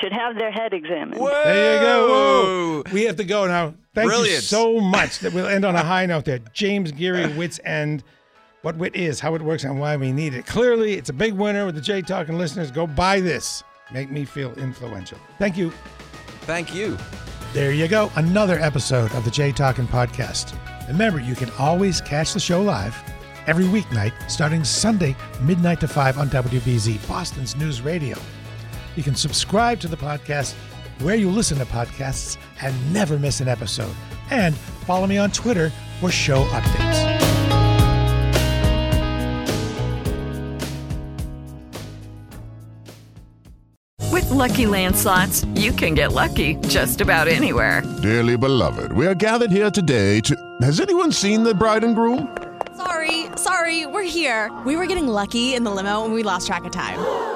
should 0.01 0.13
have 0.13 0.37
their 0.37 0.51
head 0.51 0.73
examined. 0.73 1.21
There 1.21 1.75
you 1.75 1.81
go. 1.81 2.09
Whoa. 2.09 2.83
We 2.93 3.05
have 3.05 3.17
to 3.17 3.25
go 3.25 3.47
now. 3.47 3.75
Thank 3.95 4.05
you 4.07 4.11
Brilliant. 4.11 4.45
so 4.45 4.81
much. 4.81 5.21
That 5.21 5.33
we'll 5.35 5.47
end 5.47 5.65
on 5.65 5.75
a 5.75 5.83
high 5.83 6.07
note 6.07 6.25
there. 6.25 6.41
James 6.53 6.93
Geary, 6.93 7.27
Wits 7.37 7.61
End. 7.65 8.03
What 8.63 8.77
wit 8.77 8.97
is, 8.97 9.21
how 9.21 9.35
it 9.37 9.43
works, 9.43 9.63
and 9.65 9.79
why 9.79 9.97
we 9.97 10.11
need 10.13 10.35
it. 10.35 10.45
Clearly, 10.47 10.95
it's 10.95 11.09
a 11.09 11.13
big 11.13 11.35
winner 11.35 11.67
with 11.67 11.77
the 11.77 11.81
Jay 11.81 12.03
Talking 12.03 12.37
listeners. 12.37 12.71
Go 12.71 12.87
buy 12.87 13.21
this. 13.21 13.63
Make 13.93 14.11
me 14.11 14.25
feel 14.25 14.53
influential. 14.55 15.19
Thank 15.39 15.57
you. 15.57 15.71
Thank 16.43 16.75
you. 16.75 16.97
There 17.53 17.73
you 17.73 17.87
go. 17.87 18.11
Another 18.17 18.59
episode 18.59 19.13
of 19.15 19.25
the 19.25 19.31
Jay 19.31 19.53
Talking 19.53 19.87
podcast. 19.87 20.55
Remember, 20.89 21.21
you 21.21 21.35
can 21.37 21.51
always 21.59 22.01
catch 22.01 22.33
the 22.33 22.41
show 22.41 22.61
live 22.61 22.97
every 23.47 23.65
weeknight 23.65 24.13
starting 24.29 24.65
Sunday, 24.65 25.15
midnight 25.43 25.81
to 25.81 25.89
5 25.89 26.19
on 26.19 26.29
WBZ, 26.29 27.07
Boston's 27.09 27.57
News 27.57 27.81
Radio. 27.83 28.17
You 28.97 29.03
can 29.03 29.15
subscribe 29.15 29.79
to 29.81 29.89
the 29.89 29.97
podcast 29.97 30.55
where 31.03 31.17
you 31.17 31.31
listen 31.31 31.59
to 31.59 31.67
podcasts 31.67 32.39
and 32.63 32.95
never 32.95 33.19
miss 33.19 33.41
an 33.41 33.49
episode. 33.49 33.95
And 34.31 34.57
follow 34.87 35.07
me 35.07 35.19
on 35.19 35.31
Twitter 35.31 35.71
for 36.01 36.11
show 36.11 36.45
updates. 36.47 37.05
With 44.11 44.31
Lucky 44.31 44.65
Land 44.65 44.97
slots, 44.97 45.45
you 45.55 45.73
can 45.73 45.93
get 45.93 46.13
lucky 46.13 46.55
just 46.69 47.03
about 47.03 47.29
anywhere. 47.29 47.83
Dearly 48.01 48.39
beloved, 48.39 48.93
we 48.93 49.07
are 49.07 49.15
gathered 49.15 49.51
here 49.51 49.71
today 49.71 50.21
to. 50.21 50.35
Has 50.63 50.81
anyone 50.81 51.13
seen 51.13 51.43
the 51.43 51.55
bride 51.55 51.85
and 51.85 51.95
groom? 51.95 52.35
Sorry, 52.79 53.27
sorry, 53.37 53.85
we're 53.85 54.03
here. 54.03 54.51
We 54.65 54.77
were 54.77 54.87
getting 54.87 55.07
lucky 55.07 55.55
in 55.55 55.65
the 55.65 55.71
limo 55.71 56.07
and 56.07 56.15
we 56.15 56.23
lost 56.23 56.47
track 56.47 56.65
of 56.65 56.73
time. 56.73 57.36